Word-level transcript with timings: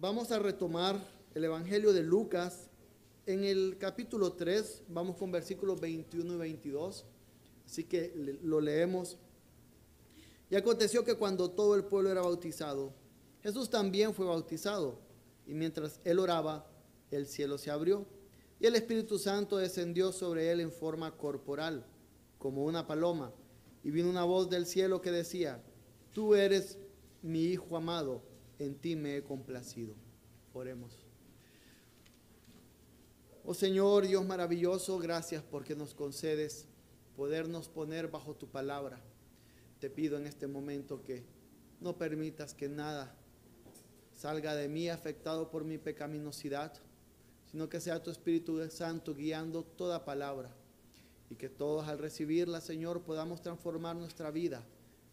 Vamos 0.00 0.32
a 0.32 0.38
retomar 0.38 0.98
el 1.34 1.44
Evangelio 1.44 1.92
de 1.92 2.02
Lucas. 2.02 2.70
En 3.26 3.44
el 3.44 3.76
capítulo 3.76 4.32
3 4.32 4.84
vamos 4.88 5.18
con 5.18 5.30
versículos 5.30 5.78
21 5.78 6.32
y 6.32 6.36
22. 6.38 7.04
Así 7.66 7.84
que 7.84 8.38
lo 8.42 8.62
leemos. 8.62 9.18
Y 10.48 10.56
aconteció 10.56 11.04
que 11.04 11.16
cuando 11.16 11.50
todo 11.50 11.74
el 11.74 11.84
pueblo 11.84 12.10
era 12.10 12.22
bautizado, 12.22 12.94
Jesús 13.42 13.68
también 13.68 14.14
fue 14.14 14.24
bautizado. 14.24 14.98
Y 15.46 15.52
mientras 15.52 16.00
él 16.02 16.18
oraba, 16.18 16.66
el 17.10 17.26
cielo 17.26 17.58
se 17.58 17.70
abrió 17.70 18.06
y 18.58 18.64
el 18.64 18.76
Espíritu 18.76 19.18
Santo 19.18 19.58
descendió 19.58 20.12
sobre 20.12 20.50
él 20.50 20.60
en 20.60 20.72
forma 20.72 21.14
corporal, 21.14 21.84
como 22.38 22.64
una 22.64 22.86
paloma. 22.86 23.34
Y 23.84 23.90
vino 23.90 24.08
una 24.08 24.24
voz 24.24 24.48
del 24.48 24.64
cielo 24.64 25.02
que 25.02 25.10
decía, 25.10 25.62
tú 26.14 26.34
eres 26.34 26.78
mi 27.20 27.42
Hijo 27.44 27.76
amado, 27.76 28.29
en 28.60 28.74
ti 28.76 28.94
me 28.94 29.16
he 29.16 29.22
complacido. 29.22 29.94
Oremos. 30.52 30.92
Oh 33.44 33.54
Señor, 33.54 34.06
Dios 34.06 34.24
maravilloso, 34.24 34.98
gracias 34.98 35.42
porque 35.42 35.74
nos 35.74 35.94
concedes 35.94 36.66
podernos 37.16 37.68
poner 37.68 38.08
bajo 38.08 38.34
tu 38.36 38.48
palabra. 38.48 39.00
Te 39.80 39.88
pido 39.88 40.18
en 40.18 40.26
este 40.26 40.46
momento 40.46 41.02
que 41.02 41.24
no 41.80 41.96
permitas 41.96 42.52
que 42.52 42.68
nada 42.68 43.16
salga 44.14 44.54
de 44.54 44.68
mí 44.68 44.90
afectado 44.90 45.50
por 45.50 45.64
mi 45.64 45.78
pecaminosidad, 45.78 46.74
sino 47.50 47.70
que 47.70 47.80
sea 47.80 48.02
tu 48.02 48.10
Espíritu 48.10 48.68
Santo 48.70 49.14
guiando 49.14 49.64
toda 49.64 50.04
palabra 50.04 50.54
y 51.30 51.36
que 51.36 51.48
todos 51.48 51.88
al 51.88 51.98
recibirla, 51.98 52.60
Señor, 52.60 53.02
podamos 53.02 53.40
transformar 53.40 53.96
nuestra 53.96 54.30
vida, 54.30 54.62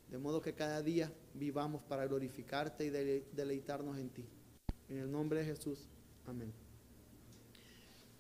de 0.09 0.17
modo 0.17 0.41
que 0.41 0.53
cada 0.53 0.81
día 0.81 1.11
vivamos 1.33 1.81
para 1.83 2.05
glorificarte 2.07 2.85
y 2.85 2.89
deleitarnos 2.89 3.97
en 3.97 4.09
ti. 4.09 4.25
En 4.89 4.99
el 4.99 5.11
nombre 5.11 5.39
de 5.39 5.45
Jesús, 5.45 5.87
amén. 6.25 6.53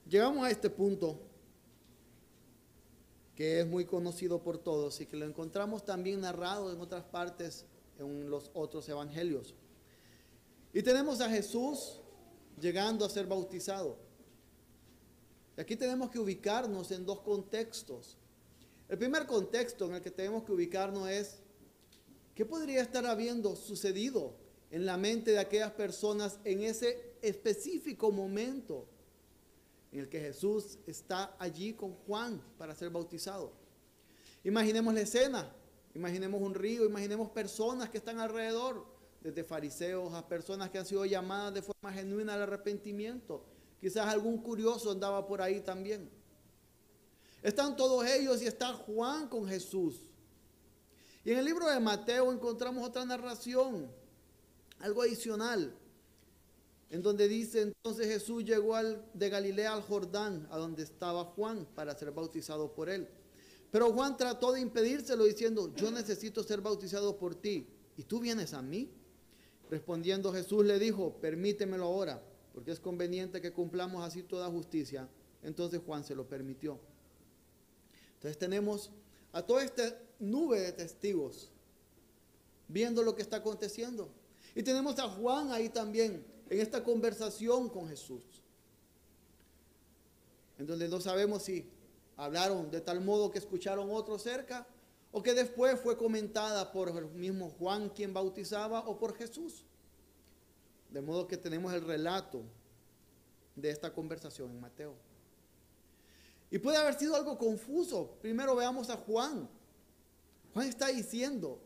Llegamos 0.07 0.45
a 0.45 0.51
este 0.51 0.69
punto 0.69 1.19
que 3.35 3.59
es 3.59 3.67
muy 3.67 3.85
conocido 3.85 4.41
por 4.41 4.57
todos 4.57 4.99
y 4.99 5.05
que 5.05 5.15
lo 5.15 5.25
encontramos 5.25 5.85
también 5.85 6.21
narrado 6.21 6.73
en 6.73 6.81
otras 6.81 7.03
partes, 7.03 7.65
en 7.99 8.29
los 8.29 8.49
otros 8.53 8.89
evangelios. 8.89 9.53
Y 10.73 10.81
tenemos 10.81 11.21
a 11.21 11.29
Jesús 11.29 12.01
llegando 12.59 13.05
a 13.05 13.09
ser 13.09 13.27
bautizado. 13.27 13.97
Aquí 15.55 15.75
tenemos 15.75 16.09
que 16.09 16.19
ubicarnos 16.19 16.91
en 16.91 17.05
dos 17.05 17.21
contextos. 17.21 18.17
El 18.89 18.97
primer 18.97 19.25
contexto 19.25 19.85
en 19.85 19.95
el 19.95 20.01
que 20.01 20.11
tenemos 20.11 20.43
que 20.43 20.51
ubicarnos 20.51 21.09
es, 21.09 21.39
¿qué 22.37 22.45
podría 22.45 22.83
estar 22.83 23.03
habiendo 23.07 23.55
sucedido 23.55 24.35
en 24.69 24.85
la 24.85 24.95
mente 24.95 25.31
de 25.31 25.39
aquellas 25.39 25.71
personas 25.71 26.39
en 26.43 26.61
ese 26.61 27.15
específico 27.23 28.11
momento 28.11 28.85
en 29.91 30.01
el 30.01 30.07
que 30.07 30.19
Jesús 30.19 30.77
está 30.85 31.35
allí 31.39 31.73
con 31.73 31.95
Juan 32.05 32.39
para 32.59 32.75
ser 32.75 32.91
bautizado? 32.91 33.51
Imaginemos 34.43 34.93
la 34.93 35.01
escena, 35.01 35.51
imaginemos 35.95 36.39
un 36.39 36.53
río, 36.53 36.85
imaginemos 36.85 37.31
personas 37.31 37.89
que 37.89 37.97
están 37.97 38.19
alrededor, 38.19 38.85
desde 39.19 39.43
fariseos 39.43 40.13
a 40.13 40.27
personas 40.27 40.69
que 40.69 40.77
han 40.77 40.85
sido 40.85 41.05
llamadas 41.05 41.55
de 41.55 41.63
forma 41.63 41.91
genuina 41.91 42.35
al 42.35 42.43
arrepentimiento 42.43 43.43
Quizás 43.81 44.07
algún 44.07 44.37
curioso 44.39 44.91
andaba 44.91 45.25
por 45.25 45.41
ahí 45.41 45.59
también. 45.61 46.09
Están 47.43 47.75
todos 47.75 48.05
ellos 48.07 48.41
y 48.43 48.47
está 48.47 48.73
Juan 48.73 49.27
con 49.27 49.47
Jesús. 49.47 50.01
Y 51.27 51.31
en 51.31 51.39
el 51.39 51.43
libro 51.43 51.69
de 51.69 51.77
Mateo 51.81 52.31
encontramos 52.31 52.87
otra 52.87 53.03
narración, 53.03 53.91
algo 54.79 55.01
adicional, 55.01 55.75
en 56.89 57.01
donde 57.01 57.27
dice 57.27 57.63
entonces 57.63 58.07
Jesús 58.07 58.45
llegó 58.45 58.77
de 59.13 59.29
Galilea 59.29 59.73
al 59.73 59.81
Jordán, 59.81 60.47
a 60.49 60.57
donde 60.57 60.83
estaba 60.83 61.25
Juan, 61.25 61.67
para 61.75 61.93
ser 61.97 62.11
bautizado 62.11 62.71
por 62.71 62.89
él. 62.89 63.09
Pero 63.71 63.91
Juan 63.91 64.15
trató 64.15 64.53
de 64.53 64.61
impedírselo 64.61 65.25
diciendo, 65.25 65.73
yo 65.75 65.91
necesito 65.91 66.43
ser 66.43 66.61
bautizado 66.61 67.17
por 67.17 67.35
ti, 67.35 67.67
¿y 67.97 68.03
tú 68.03 68.21
vienes 68.21 68.53
a 68.53 68.61
mí? 68.61 68.89
Respondiendo 69.69 70.31
Jesús 70.31 70.65
le 70.65 70.79
dijo, 70.79 71.17
permítemelo 71.19 71.87
ahora 71.87 72.23
porque 72.53 72.71
es 72.71 72.79
conveniente 72.79 73.41
que 73.41 73.51
cumplamos 73.51 74.01
así 74.01 74.23
toda 74.23 74.49
justicia. 74.49 75.09
Entonces 75.43 75.81
Juan 75.85 76.05
se 76.05 76.15
lo 76.15 76.25
permitió. 76.25 76.79
Entonces 78.13 78.37
tenemos 78.37 78.91
a 79.31 79.41
toda 79.41 79.63
esta 79.63 79.97
nube 80.19 80.59
de 80.59 80.71
testigos 80.71 81.51
viendo 82.67 83.01
lo 83.03 83.15
que 83.15 83.21
está 83.21 83.37
aconteciendo. 83.37 84.09
Y 84.55 84.63
tenemos 84.63 84.97
a 84.99 85.07
Juan 85.07 85.51
ahí 85.51 85.69
también, 85.69 86.25
en 86.49 86.59
esta 86.59 86.83
conversación 86.83 87.69
con 87.69 87.87
Jesús. 87.87 88.23
En 90.57 90.65
donde 90.65 90.87
no 90.87 90.99
sabemos 90.99 91.43
si 91.43 91.69
hablaron 92.15 92.71
de 92.71 92.81
tal 92.81 93.01
modo 93.01 93.29
que 93.29 93.37
escucharon 93.37 93.91
otros 93.91 94.23
cerca 94.23 94.67
o 95.11 95.21
que 95.21 95.33
después 95.33 95.79
fue 95.79 95.97
comentada 95.97 96.71
por 96.71 96.89
el 96.89 97.05
mismo 97.11 97.49
Juan 97.49 97.89
quien 97.89 98.13
bautizaba 98.13 98.79
o 98.87 98.97
por 98.97 99.15
Jesús. 99.15 99.65
De 100.89 101.01
modo 101.01 101.27
que 101.27 101.37
tenemos 101.37 101.73
el 101.73 101.85
relato 101.85 102.41
de 103.55 103.69
esta 103.69 103.93
conversación 103.93 104.51
en 104.51 104.61
Mateo. 104.61 104.95
Y 106.49 106.59
puede 106.59 106.77
haber 106.77 106.97
sido 106.97 107.15
algo 107.15 107.37
confuso. 107.37 108.17
Primero 108.21 108.55
veamos 108.55 108.89
a 108.89 108.97
Juan. 108.97 109.49
Juan 110.53 110.67
está 110.67 110.87
diciendo, 110.87 111.59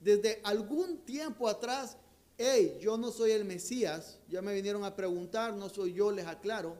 desde 0.00 0.40
algún 0.44 0.98
tiempo 0.98 1.48
atrás, 1.48 1.96
hey, 2.36 2.78
yo 2.80 2.96
no 2.96 3.10
soy 3.10 3.32
el 3.32 3.44
Mesías, 3.44 4.18
ya 4.28 4.40
me 4.40 4.54
vinieron 4.54 4.84
a 4.84 4.94
preguntar, 4.94 5.54
no 5.54 5.68
soy 5.68 5.92
yo, 5.92 6.10
les 6.12 6.26
aclaro, 6.26 6.76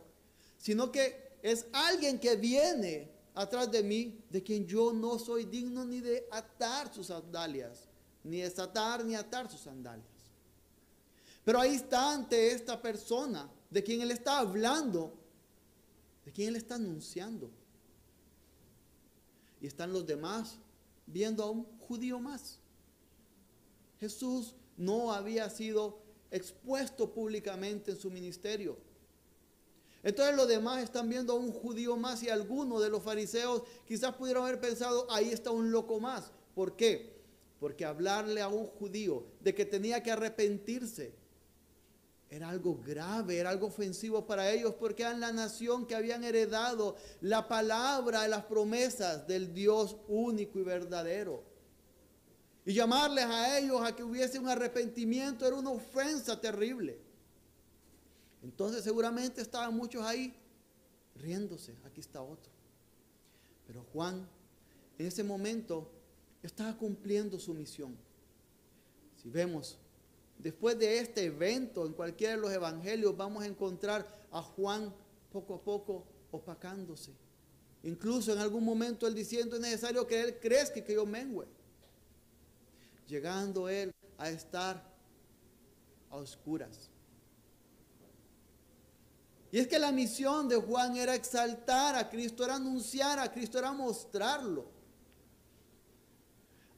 sino 0.56 0.92
que 0.92 1.36
es 1.42 1.66
alguien 1.72 2.18
que 2.18 2.36
viene 2.36 3.10
atrás 3.34 3.70
de 3.70 3.82
mí, 3.82 4.24
de 4.30 4.42
quien 4.42 4.66
yo 4.66 4.92
no 4.92 5.18
soy 5.18 5.44
digno 5.44 5.84
ni 5.84 6.00
de 6.00 6.26
atar 6.30 6.92
sus 6.92 7.08
sandalias, 7.08 7.88
ni 8.24 8.40
desatar 8.40 9.04
ni 9.04 9.14
atar 9.14 9.50
sus 9.50 9.60
sandalias. 9.60 10.06
Pero 11.44 11.60
ahí 11.60 11.74
está 11.74 12.12
ante 12.12 12.52
esta 12.52 12.80
persona 12.80 13.50
de 13.70 13.82
quien 13.82 14.00
él 14.00 14.10
está 14.10 14.38
hablando, 14.38 15.12
de 16.28 16.32
quien 16.32 16.48
él 16.48 16.56
está 16.56 16.74
anunciando. 16.74 17.50
Y 19.62 19.66
están 19.66 19.94
los 19.94 20.06
demás 20.06 20.58
viendo 21.06 21.42
a 21.42 21.50
un 21.50 21.64
judío 21.78 22.20
más. 22.20 22.58
Jesús 23.98 24.54
no 24.76 25.10
había 25.10 25.48
sido 25.48 26.02
expuesto 26.30 27.14
públicamente 27.14 27.92
en 27.92 27.96
su 27.98 28.10
ministerio. 28.10 28.76
Entonces 30.02 30.36
los 30.36 30.46
demás 30.46 30.82
están 30.82 31.08
viendo 31.08 31.32
a 31.32 31.36
un 31.36 31.50
judío 31.50 31.96
más 31.96 32.22
y 32.22 32.28
algunos 32.28 32.82
de 32.82 32.90
los 32.90 33.02
fariseos 33.02 33.62
quizás 33.86 34.14
pudieron 34.14 34.44
haber 34.44 34.60
pensado, 34.60 35.10
ahí 35.10 35.30
está 35.30 35.50
un 35.50 35.70
loco 35.70 35.98
más. 35.98 36.30
¿Por 36.54 36.76
qué? 36.76 37.22
Porque 37.58 37.86
hablarle 37.86 38.42
a 38.42 38.48
un 38.48 38.66
judío 38.66 39.24
de 39.40 39.54
que 39.54 39.64
tenía 39.64 40.02
que 40.02 40.10
arrepentirse, 40.10 41.14
era 42.30 42.50
algo 42.50 42.78
grave, 42.84 43.38
era 43.38 43.50
algo 43.50 43.68
ofensivo 43.68 44.26
para 44.26 44.50
ellos 44.50 44.74
porque 44.74 45.02
eran 45.02 45.20
la 45.20 45.32
nación 45.32 45.86
que 45.86 45.94
habían 45.94 46.24
heredado 46.24 46.96
la 47.20 47.48
palabra 47.48 48.26
y 48.26 48.30
las 48.30 48.44
promesas 48.44 49.26
del 49.26 49.54
Dios 49.54 49.96
único 50.08 50.58
y 50.58 50.62
verdadero. 50.62 51.42
Y 52.66 52.74
llamarles 52.74 53.24
a 53.24 53.58
ellos 53.58 53.80
a 53.80 53.96
que 53.96 54.02
hubiese 54.02 54.38
un 54.38 54.48
arrepentimiento 54.48 55.46
era 55.46 55.56
una 55.56 55.70
ofensa 55.70 56.38
terrible. 56.38 57.00
Entonces 58.42 58.84
seguramente 58.84 59.40
estaban 59.40 59.74
muchos 59.74 60.04
ahí 60.04 60.34
riéndose. 61.14 61.74
Aquí 61.86 62.00
está 62.00 62.20
otro. 62.20 62.52
Pero 63.66 63.84
Juan 63.92 64.28
en 64.98 65.06
ese 65.06 65.24
momento 65.24 65.90
estaba 66.42 66.76
cumpliendo 66.76 67.38
su 67.38 67.54
misión. 67.54 67.96
Si 69.22 69.30
vemos 69.30 69.78
Después 70.38 70.78
de 70.78 71.00
este 71.00 71.24
evento, 71.24 71.84
en 71.84 71.92
cualquiera 71.92 72.34
de 72.34 72.40
los 72.40 72.52
evangelios, 72.52 73.16
vamos 73.16 73.42
a 73.42 73.46
encontrar 73.46 74.06
a 74.30 74.40
Juan 74.40 74.94
poco 75.32 75.54
a 75.54 75.62
poco 75.62 76.06
opacándose. 76.30 77.12
Incluso 77.82 78.32
en 78.32 78.38
algún 78.38 78.64
momento 78.64 79.06
él 79.06 79.14
diciendo 79.14 79.56
es 79.56 79.62
necesario 79.62 80.06
que 80.06 80.20
él 80.20 80.38
crezca 80.38 80.78
y 80.78 80.82
que 80.82 80.94
yo 80.94 81.04
mengüe. 81.04 81.46
Llegando 83.08 83.68
él 83.68 83.92
a 84.16 84.30
estar 84.30 84.84
a 86.10 86.16
oscuras. 86.16 86.90
Y 89.50 89.58
es 89.58 89.66
que 89.66 89.78
la 89.78 89.90
misión 89.90 90.48
de 90.48 90.56
Juan 90.56 90.96
era 90.96 91.14
exaltar 91.14 91.96
a 91.96 92.08
Cristo, 92.10 92.44
era 92.44 92.56
anunciar 92.56 93.18
a 93.18 93.32
Cristo, 93.32 93.58
era 93.58 93.72
mostrarlo. 93.72 94.66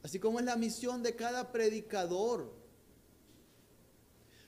Así 0.01 0.19
como 0.19 0.39
es 0.39 0.45
la 0.45 0.55
misión 0.55 1.03
de 1.03 1.15
cada 1.15 1.51
predicador 1.51 2.60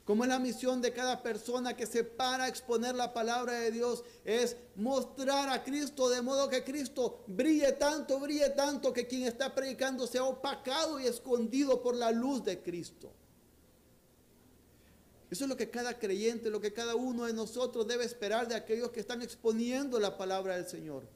como 0.05 0.23
es 0.23 0.29
la 0.29 0.39
misión 0.39 0.81
de 0.81 0.91
cada 0.91 1.23
persona 1.23 1.77
que 1.77 1.85
se 1.85 2.03
para 2.03 2.43
a 2.43 2.47
exponer 2.49 2.93
la 2.93 3.13
palabra 3.13 3.53
de 3.53 3.71
Dios, 3.71 4.03
es 4.25 4.57
mostrar 4.75 5.47
a 5.49 5.63
Cristo 5.63 6.09
de 6.09 6.21
modo 6.21 6.49
que 6.49 6.63
Cristo 6.63 7.23
brille 7.27 7.71
tanto, 7.73 8.19
brille 8.19 8.49
tanto 8.49 8.91
que 8.91 9.07
quien 9.07 9.23
está 9.23 9.55
predicando 9.55 10.05
sea 10.05 10.25
opacado 10.25 10.99
y 10.99 11.05
escondido 11.05 11.81
por 11.81 11.95
la 11.95 12.11
luz 12.11 12.43
de 12.43 12.61
Cristo. 12.61 13.13
Eso 15.31 15.45
es 15.45 15.49
lo 15.49 15.57
que 15.57 15.69
cada 15.69 15.97
creyente, 15.97 16.49
lo 16.49 16.59
que 16.59 16.73
cada 16.73 16.95
uno 16.95 17.25
de 17.25 17.33
nosotros 17.33 17.87
debe 17.87 18.03
esperar 18.03 18.47
de 18.47 18.55
aquellos 18.55 18.91
que 18.91 18.99
están 18.99 19.21
exponiendo 19.21 19.99
la 19.99 20.17
palabra 20.17 20.57
del 20.57 20.67
Señor. 20.67 21.07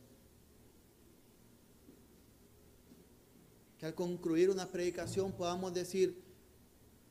Que 3.77 3.85
al 3.85 3.93
concluir 3.93 4.49
una 4.49 4.65
predicación 4.65 5.33
podamos 5.33 5.73
decir 5.73 6.26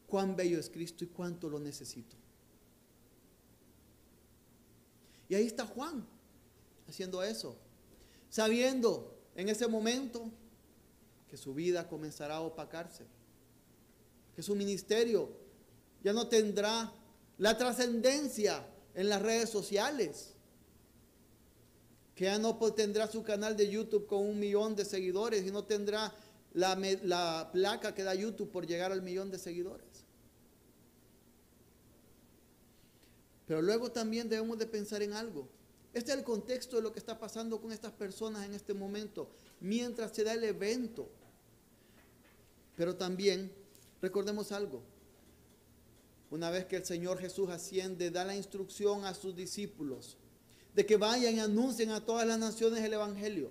cuán 0.07 0.37
bello 0.37 0.59
es 0.59 0.71
Cristo 0.71 1.05
y 1.05 1.09
cuánto 1.09 1.49
lo 1.49 1.59
necesito. 1.59 2.17
Y 5.29 5.35
ahí 5.35 5.47
está 5.47 5.67
Juan 5.67 6.07
haciendo 6.89 7.23
eso, 7.23 7.57
sabiendo 8.31 9.19
en 9.35 9.49
ese 9.49 9.67
momento 9.67 10.31
que 11.29 11.37
su 11.37 11.55
vida 11.55 11.89
comenzará 11.89 12.37
a 12.37 12.41
opacarse, 12.41 13.05
que 14.35 14.43
su 14.43 14.55
ministerio 14.55 15.31
ya 16.05 16.13
no 16.13 16.29
tendrá 16.29 16.93
la 17.39 17.59
trascendencia 17.59 18.65
en 18.95 19.09
las 19.09 19.21
redes 19.21 19.51
sociales, 19.51 20.35
que 22.15 22.25
ya 22.25 22.39
no 22.39 22.57
tendrá 22.73 23.09
su 23.09 23.23
canal 23.23 23.57
de 23.57 23.69
YouTube 23.69 24.07
con 24.07 24.21
un 24.21 24.39
millón 24.39 24.77
de 24.77 24.85
seguidores 24.85 25.45
y 25.47 25.51
no 25.51 25.65
tendrá 25.65 26.15
la, 26.55 26.79
la 27.03 27.51
placa 27.53 27.95
que 27.95 28.05
da 28.05 28.15
YouTube 28.15 28.51
por 28.51 28.67
llegar 28.67 28.93
al 28.93 29.03
millón 29.03 29.31
de 29.31 29.39
seguidores. 29.39 29.86
Pero 33.47 33.63
luego 33.63 33.91
también 33.91 34.29
debemos 34.29 34.59
de 34.59 34.67
pensar 34.67 35.03
en 35.03 35.13
algo. 35.13 35.49
Este 35.95 36.13
es 36.13 36.19
el 36.19 36.25
contexto 36.25 36.77
de 36.77 36.83
lo 36.83 36.93
que 36.93 36.99
está 36.99 37.19
pasando 37.19 37.61
con 37.61 37.73
estas 37.73 37.93
personas 37.93 38.45
en 38.45 38.53
este 38.53 38.75
momento, 38.75 39.31
mientras 39.61 40.13
se 40.13 40.25
da 40.25 40.35
el 40.35 40.45
evento. 40.45 41.09
Pero 42.77 42.97
también 42.97 43.51
recordemos 44.03 44.53
algo. 44.53 44.83
Una 46.31 46.51
vez 46.51 46.67
que 46.67 46.77
el 46.77 46.85
Señor 46.85 47.19
Jesús 47.19 47.49
asciende, 47.49 48.11
da 48.11 48.25
la 48.25 48.37
instrucción 48.37 49.05
a 49.05 49.15
sus 49.15 49.35
discípulos 49.35 50.19
de 50.75 50.85
que 50.85 50.99
vayan 50.99 51.37
y 51.37 51.41
anuncien 51.41 51.91
a 51.91 52.05
todas 52.05 52.27
las 52.27 52.39
naciones 52.39 52.85
el 52.85 52.93
Evangelio. 52.93 53.51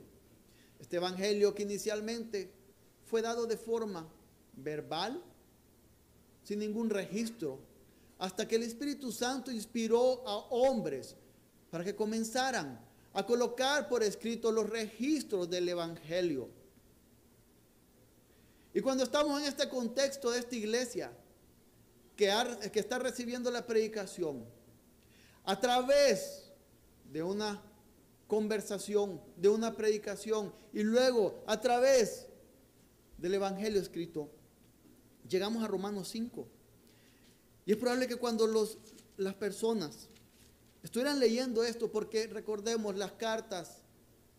Este 0.80 0.98
Evangelio 0.98 1.56
que 1.56 1.64
inicialmente 1.64 2.52
fue 3.08 3.24
dado 3.24 3.48
de 3.48 3.58
forma 3.58 4.08
verbal, 4.56 5.24
sin 6.44 6.60
ningún 6.60 6.92
registro, 6.92 7.60
hasta 8.18 8.48
que 8.48 8.56
el 8.56 8.64
Espíritu 8.64 9.12
Santo 9.12 9.52
inspiró 9.52 10.28
a 10.28 10.38
hombres 10.50 11.16
para 11.70 11.84
que 11.84 11.96
comenzaran 11.96 12.80
a 13.14 13.26
colocar 13.26 13.88
por 13.88 14.04
escrito 14.04 14.52
los 14.52 14.70
registros 14.70 15.50
del 15.50 15.70
Evangelio. 15.70 16.50
Y 18.74 18.82
cuando 18.82 19.04
estamos 19.06 19.42
en 19.42 19.48
este 19.48 19.70
contexto 19.70 20.32
de 20.32 20.40
esta 20.40 20.56
iglesia, 20.56 21.12
que, 22.16 22.30
está 22.74 23.00
recibiendo 23.00 23.52
la 23.52 23.66
predicación, 23.66 24.46
a 25.44 25.60
través 25.60 26.52
de 27.12 27.24
una 27.24 27.62
conversación, 28.28 29.22
de 29.38 29.50
una 29.50 29.76
predicación, 29.76 30.54
y 30.74 30.84
luego 30.84 31.44
a 31.46 31.60
través 31.60 32.28
del 33.18 33.36
Evangelio 33.36 33.80
escrito, 33.80 34.30
llegamos 35.28 35.64
a 35.64 35.68
Romanos 35.68 36.10
5. 36.10 36.48
Y 37.66 37.72
es 37.72 37.78
probable 37.78 38.08
que 38.08 38.18
cuando 38.18 38.46
los, 38.46 38.78
las 39.18 39.34
personas 39.34 40.08
estuvieran 40.84 41.20
leyendo 41.20 41.64
esto, 41.64 41.92
porque 41.92 42.28
recordemos, 42.28 42.96
las 42.96 43.14
cartas 43.14 43.82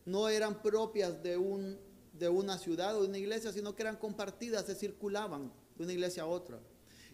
no 0.05 0.29
eran 0.29 0.63
propias 0.63 1.23
de, 1.23 1.37
un, 1.37 1.79
de 2.13 2.29
una 2.29 2.57
ciudad 2.57 2.97
o 2.97 3.03
de 3.03 3.09
una 3.09 3.19
iglesia, 3.19 3.53
sino 3.53 3.75
que 3.75 3.83
eran 3.83 3.97
compartidas, 3.97 4.67
se 4.67 4.77
circulaban 4.77 5.53
de 5.77 5.85
una 5.85 5.93
iglesia 5.93 6.23
a 6.23 6.27
otra. 6.27 6.61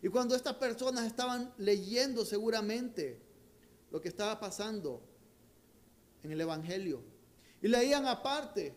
Y 0.03 0.09
cuando 0.09 0.35
estas 0.35 0.57
personas 0.57 1.07
estaban 1.07 1.53
leyendo 1.57 2.25
seguramente 2.27 3.19
lo 3.91 4.01
que 4.01 4.09
estaba 4.09 4.39
pasando 4.39 5.01
en 6.23 6.33
el 6.33 6.41
Evangelio, 6.41 7.03
y 7.63 7.69
leían 7.69 8.07
aparte 8.07 8.75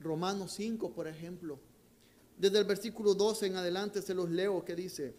Romanos 0.00 0.52
5, 0.54 0.92
por 0.92 1.06
ejemplo, 1.06 1.60
desde 2.42 2.58
el 2.58 2.64
versículo 2.64 3.14
12 3.14 3.46
en 3.46 3.54
adelante 3.54 4.02
se 4.02 4.14
los 4.14 4.28
leo 4.28 4.64
que 4.64 4.74
dice, 4.74 5.14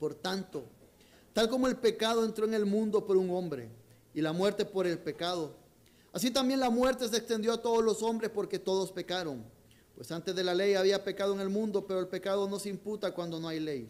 por 0.00 0.16
tanto, 0.16 0.64
tal 1.32 1.48
como 1.48 1.68
el 1.68 1.76
pecado 1.76 2.24
entró 2.24 2.44
en 2.44 2.54
el 2.54 2.66
mundo 2.66 3.06
por 3.06 3.16
un 3.16 3.30
hombre 3.30 3.68
y 4.12 4.20
la 4.20 4.32
muerte 4.32 4.64
por 4.64 4.88
el 4.88 4.98
pecado, 4.98 5.54
así 6.12 6.32
también 6.32 6.58
la 6.58 6.70
muerte 6.70 7.08
se 7.08 7.18
extendió 7.18 7.52
a 7.52 7.62
todos 7.62 7.84
los 7.84 8.02
hombres 8.02 8.32
porque 8.34 8.58
todos 8.58 8.90
pecaron. 8.90 9.44
Pues 9.94 10.10
antes 10.10 10.34
de 10.34 10.42
la 10.42 10.54
ley 10.54 10.74
había 10.74 11.04
pecado 11.04 11.34
en 11.34 11.40
el 11.40 11.50
mundo, 11.50 11.86
pero 11.86 12.00
el 12.00 12.08
pecado 12.08 12.48
no 12.48 12.58
se 12.58 12.70
imputa 12.70 13.14
cuando 13.14 13.38
no 13.38 13.46
hay 13.46 13.60
ley. 13.60 13.88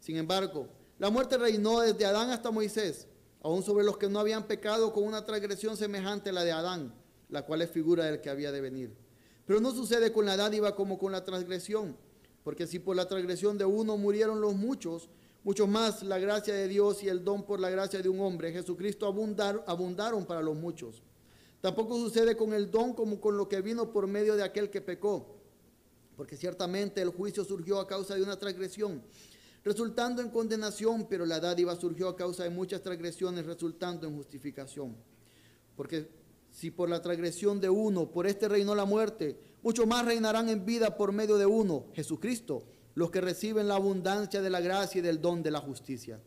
Sin 0.00 0.16
embargo, 0.16 0.66
la 0.98 1.10
muerte 1.10 1.36
reinó 1.36 1.80
desde 1.80 2.06
Adán 2.06 2.30
hasta 2.30 2.50
Moisés, 2.50 3.06
aún 3.42 3.62
sobre 3.62 3.84
los 3.84 3.98
que 3.98 4.08
no 4.08 4.18
habían 4.18 4.46
pecado 4.46 4.94
con 4.94 5.04
una 5.04 5.26
transgresión 5.26 5.76
semejante 5.76 6.30
a 6.30 6.32
la 6.32 6.42
de 6.42 6.52
Adán, 6.52 6.94
la 7.28 7.42
cual 7.44 7.60
es 7.60 7.70
figura 7.70 8.06
del 8.06 8.22
que 8.22 8.30
había 8.30 8.50
de 8.50 8.62
venir. 8.62 8.99
Pero 9.50 9.60
no 9.60 9.72
sucede 9.72 10.12
con 10.12 10.26
la 10.26 10.36
dádiva 10.36 10.76
como 10.76 10.96
con 10.96 11.10
la 11.10 11.24
transgresión, 11.24 11.96
porque 12.44 12.68
si 12.68 12.78
por 12.78 12.94
la 12.94 13.08
transgresión 13.08 13.58
de 13.58 13.64
uno 13.64 13.96
murieron 13.96 14.40
los 14.40 14.54
muchos, 14.54 15.08
mucho 15.42 15.66
más 15.66 16.04
la 16.04 16.20
gracia 16.20 16.54
de 16.54 16.68
Dios 16.68 17.02
y 17.02 17.08
el 17.08 17.24
don 17.24 17.42
por 17.42 17.58
la 17.58 17.68
gracia 17.68 18.00
de 18.00 18.08
un 18.08 18.20
hombre, 18.20 18.52
Jesucristo, 18.52 19.08
abundaron 19.08 20.24
para 20.24 20.40
los 20.40 20.54
muchos. 20.54 21.02
Tampoco 21.60 21.96
sucede 21.96 22.36
con 22.36 22.54
el 22.54 22.70
don 22.70 22.94
como 22.94 23.20
con 23.20 23.36
lo 23.36 23.48
que 23.48 23.60
vino 23.60 23.90
por 23.90 24.06
medio 24.06 24.36
de 24.36 24.44
aquel 24.44 24.70
que 24.70 24.80
pecó, 24.80 25.26
porque 26.16 26.36
ciertamente 26.36 27.02
el 27.02 27.08
juicio 27.08 27.42
surgió 27.42 27.80
a 27.80 27.88
causa 27.88 28.14
de 28.14 28.22
una 28.22 28.38
transgresión, 28.38 29.02
resultando 29.64 30.22
en 30.22 30.30
condenación, 30.30 31.08
pero 31.08 31.26
la 31.26 31.40
dádiva 31.40 31.74
surgió 31.74 32.08
a 32.08 32.14
causa 32.14 32.44
de 32.44 32.50
muchas 32.50 32.82
transgresiones, 32.82 33.44
resultando 33.46 34.06
en 34.06 34.14
justificación. 34.14 34.94
Porque 35.74 36.19
si 36.50 36.70
por 36.70 36.88
la 36.88 37.00
transgresión 37.00 37.60
de 37.60 37.70
uno, 37.70 38.10
por 38.10 38.26
este 38.26 38.48
reinó 38.48 38.74
la 38.74 38.84
muerte, 38.84 39.38
mucho 39.62 39.86
más 39.86 40.04
reinarán 40.04 40.48
en 40.48 40.64
vida 40.64 40.96
por 40.96 41.12
medio 41.12 41.38
de 41.38 41.46
uno, 41.46 41.86
Jesucristo, 41.94 42.64
los 42.94 43.10
que 43.10 43.20
reciben 43.20 43.68
la 43.68 43.76
abundancia 43.76 44.42
de 44.42 44.50
la 44.50 44.60
gracia 44.60 44.98
y 44.98 45.02
del 45.02 45.20
don 45.20 45.42
de 45.42 45.50
la 45.50 45.60
justicia. 45.60 46.20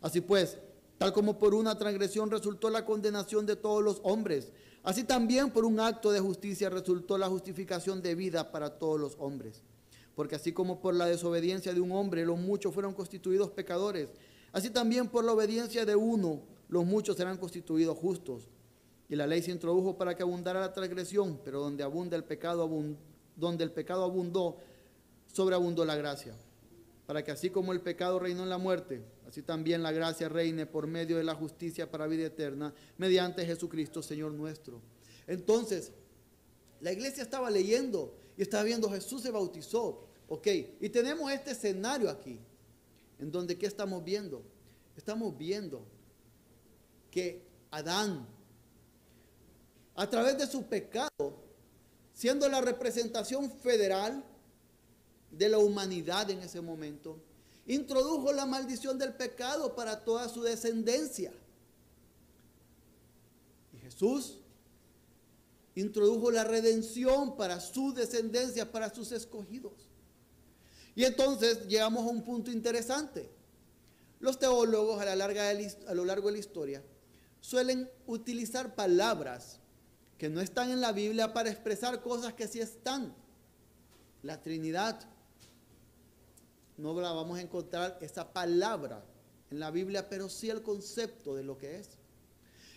Así 0.00 0.20
pues, 0.20 0.58
tal 0.98 1.12
como 1.12 1.38
por 1.38 1.54
una 1.54 1.78
transgresión 1.78 2.30
resultó 2.30 2.68
la 2.70 2.84
condenación 2.84 3.46
de 3.46 3.56
todos 3.56 3.82
los 3.82 4.00
hombres, 4.02 4.52
así 4.82 5.04
también 5.04 5.50
por 5.50 5.64
un 5.64 5.80
acto 5.80 6.12
de 6.12 6.20
justicia 6.20 6.68
resultó 6.68 7.16
la 7.16 7.28
justificación 7.28 8.02
de 8.02 8.14
vida 8.14 8.52
para 8.52 8.78
todos 8.78 9.00
los 9.00 9.16
hombres. 9.18 9.62
Porque 10.14 10.36
así 10.36 10.52
como 10.52 10.80
por 10.80 10.94
la 10.94 11.06
desobediencia 11.06 11.72
de 11.72 11.80
un 11.80 11.92
hombre 11.92 12.26
los 12.26 12.38
muchos 12.38 12.74
fueron 12.74 12.92
constituidos 12.92 13.50
pecadores, 13.50 14.10
así 14.52 14.68
también 14.68 15.08
por 15.08 15.24
la 15.24 15.32
obediencia 15.32 15.86
de 15.86 15.96
uno 15.96 16.42
los 16.68 16.84
muchos 16.84 17.16
serán 17.16 17.38
constituidos 17.38 17.96
justos. 17.96 18.48
Y 19.10 19.16
la 19.16 19.26
ley 19.26 19.42
se 19.42 19.50
introdujo 19.50 19.98
para 19.98 20.16
que 20.16 20.22
abundara 20.22 20.60
la 20.60 20.72
transgresión, 20.72 21.40
pero 21.44 21.58
donde 21.58 21.82
abunda 21.82 22.16
el 22.16 22.22
pecado, 22.22 22.70
donde 23.34 23.64
el 23.64 23.72
pecado 23.72 24.04
abundó, 24.04 24.58
sobreabundó 25.26 25.84
la 25.84 25.96
gracia. 25.96 26.36
Para 27.06 27.24
que 27.24 27.32
así 27.32 27.50
como 27.50 27.72
el 27.72 27.80
pecado 27.80 28.20
reinó 28.20 28.44
en 28.44 28.50
la 28.50 28.58
muerte, 28.58 29.02
así 29.28 29.42
también 29.42 29.82
la 29.82 29.90
gracia 29.90 30.28
reine 30.28 30.64
por 30.64 30.86
medio 30.86 31.16
de 31.16 31.24
la 31.24 31.34
justicia 31.34 31.90
para 31.90 32.06
vida 32.06 32.26
eterna, 32.26 32.72
mediante 32.98 33.44
Jesucristo, 33.44 34.00
Señor 34.00 34.30
nuestro. 34.30 34.80
Entonces, 35.26 35.90
la 36.80 36.92
iglesia 36.92 37.24
estaba 37.24 37.50
leyendo 37.50 38.16
y 38.36 38.42
estaba 38.42 38.62
viendo 38.62 38.88
Jesús 38.88 39.22
se 39.22 39.32
bautizó. 39.32 40.06
Ok, 40.28 40.46
y 40.80 40.88
tenemos 40.88 41.32
este 41.32 41.50
escenario 41.50 42.08
aquí, 42.08 42.38
en 43.18 43.32
donde 43.32 43.58
¿qué 43.58 43.66
estamos 43.66 44.04
viendo? 44.04 44.44
Estamos 44.96 45.36
viendo 45.36 45.84
que 47.10 47.44
Adán 47.72 48.38
a 50.00 50.08
través 50.08 50.38
de 50.38 50.46
su 50.46 50.62
pecado, 50.62 51.34
siendo 52.14 52.48
la 52.48 52.62
representación 52.62 53.50
federal 53.50 54.24
de 55.30 55.46
la 55.50 55.58
humanidad 55.58 56.30
en 56.30 56.40
ese 56.40 56.62
momento, 56.62 57.18
introdujo 57.66 58.32
la 58.32 58.46
maldición 58.46 58.96
del 58.96 59.12
pecado 59.12 59.76
para 59.76 60.02
toda 60.02 60.26
su 60.30 60.42
descendencia. 60.42 61.34
Y 63.74 63.76
Jesús 63.76 64.38
introdujo 65.74 66.30
la 66.30 66.44
redención 66.44 67.36
para 67.36 67.60
su 67.60 67.92
descendencia, 67.92 68.72
para 68.72 68.88
sus 68.94 69.12
escogidos. 69.12 69.90
Y 70.94 71.04
entonces 71.04 71.68
llegamos 71.68 72.06
a 72.06 72.10
un 72.10 72.24
punto 72.24 72.50
interesante. 72.50 73.30
Los 74.18 74.38
teólogos 74.38 74.98
a, 75.02 75.14
lo 75.14 76.04
largo 76.06 76.28
de 76.28 76.32
la 76.32 76.38
historia 76.38 76.82
suelen 77.42 77.90
utilizar 78.06 78.74
palabras 78.74 79.60
que 80.20 80.28
no 80.28 80.42
están 80.42 80.70
en 80.70 80.82
la 80.82 80.92
Biblia 80.92 81.32
para 81.32 81.48
expresar 81.48 82.02
cosas 82.02 82.34
que 82.34 82.46
sí 82.46 82.60
están. 82.60 83.14
La 84.22 84.42
Trinidad. 84.42 85.00
No 86.76 86.92
la 87.00 87.12
vamos 87.12 87.38
a 87.38 87.40
encontrar 87.40 87.96
esa 88.02 88.30
palabra 88.30 89.02
en 89.50 89.58
la 89.58 89.70
Biblia, 89.70 90.10
pero 90.10 90.28
sí 90.28 90.50
el 90.50 90.62
concepto 90.62 91.34
de 91.34 91.42
lo 91.42 91.56
que 91.56 91.78
es. 91.78 91.88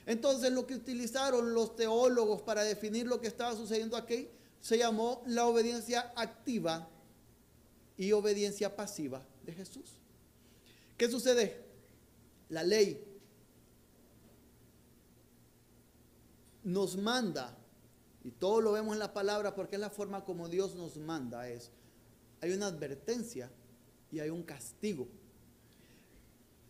Entonces 0.05 0.53
lo 0.53 0.65
que 0.65 0.75
utilizaron 0.75 1.53
los 1.53 1.75
teólogos 1.75 2.41
para 2.43 2.63
definir 2.63 3.07
lo 3.07 3.19
que 3.19 3.27
estaba 3.27 3.53
sucediendo 3.57 3.97
aquí 3.97 4.29
se 4.62 4.77
llamó 4.77 5.21
la 5.27 5.45
obediencia 5.45 6.13
activa 6.15 6.88
y 7.97 8.13
obediencia 8.13 8.73
pasiva. 8.73 9.21
de 9.45 9.51
Jesús. 9.51 9.97
¿Qué 10.95 11.12
sucede? 11.12 11.62
La 12.47 12.63
ley 12.63 13.12
nos 16.63 16.98
manda, 16.98 17.58
y 18.24 18.32
todo 18.32 18.62
lo 18.62 18.72
vemos 18.72 18.93
en 18.93 19.00
la 19.00 19.13
palabra 19.13 19.53
porque 19.53 19.75
es 19.75 19.82
la 19.82 19.89
forma 19.89 20.24
como 20.24 20.48
Dios 20.48 20.75
nos 20.75 20.98
manda, 20.98 21.50
es, 21.50 21.72
hay 22.41 22.51
una 22.53 22.67
advertencia 22.67 23.50
y 24.12 24.20
hay 24.20 24.29
un 24.29 24.43
castigo. 24.43 25.08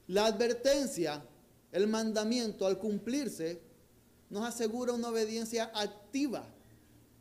La 0.08 0.26
advertencia, 0.26 1.24
el 1.72 1.88
mandamiento 1.88 2.66
al 2.66 2.78
cumplirse, 2.78 3.62
nos 4.30 4.46
asegura 4.46 4.94
una 4.94 5.10
obediencia 5.10 5.72
activa, 5.74 6.46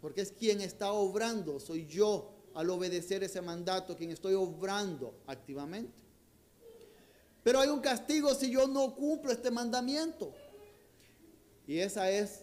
porque 0.00 0.23
es 0.23 0.33
quien 0.33 0.61
está 0.61 0.93
obrando, 0.93 1.61
soy 1.61 1.87
yo 1.87 2.33
al 2.55 2.71
obedecer 2.71 3.23
ese 3.23 3.41
mandato, 3.41 3.97
quien 3.97 4.11
estoy 4.11 4.35
obrando 4.35 5.14
activamente. 5.26 6.02
Pero 7.43 7.61
hay 7.61 7.69
un 7.69 7.81
castigo 7.81 8.35
si 8.35 8.50
yo 8.50 8.69
no 8.69 8.95
cumplo 8.95 9.33
este 9.33 9.50
mandamiento. 9.50 10.33
Y 11.67 11.79
esa 11.79 12.11
es 12.11 12.41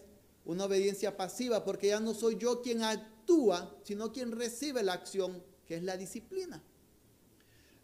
una 0.50 0.64
obediencia 0.64 1.16
pasiva, 1.16 1.64
porque 1.64 1.88
ya 1.88 2.00
no 2.00 2.12
soy 2.12 2.36
yo 2.36 2.60
quien 2.60 2.82
actúa, 2.82 3.72
sino 3.84 4.10
quien 4.12 4.32
recibe 4.32 4.82
la 4.82 4.94
acción, 4.94 5.40
que 5.64 5.76
es 5.76 5.82
la 5.84 5.96
disciplina. 5.96 6.60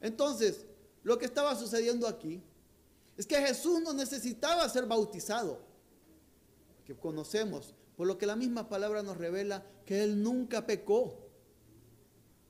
Entonces, 0.00 0.66
lo 1.04 1.16
que 1.16 1.26
estaba 1.26 1.54
sucediendo 1.54 2.08
aquí 2.08 2.42
es 3.16 3.24
que 3.24 3.36
Jesús 3.36 3.80
no 3.82 3.92
necesitaba 3.92 4.68
ser 4.68 4.86
bautizado, 4.86 5.60
que 6.84 6.96
conocemos, 6.96 7.72
por 7.96 8.08
lo 8.08 8.18
que 8.18 8.26
la 8.26 8.34
misma 8.34 8.68
palabra 8.68 9.02
nos 9.04 9.16
revela 9.16 9.64
que 9.84 10.02
Él 10.02 10.20
nunca 10.20 10.66
pecó. 10.66 11.16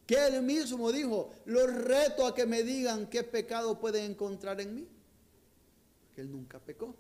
Que 0.07 0.29
Él 0.29 0.41
mismo 0.43 0.93
dijo, 0.93 1.31
los 1.45 1.73
reto 1.75 2.27
a 2.27 2.35
que 2.35 2.47
me 2.47 2.63
digan 2.63 3.07
qué 3.09 3.23
pecado 3.23 3.79
pueden 3.79 4.13
encontrar 4.13 4.63
en 4.63 4.75
mí. 4.75 4.89
Que 6.15 6.23
Él 6.23 6.33
nunca 6.33 6.59
pecó. 6.59 6.95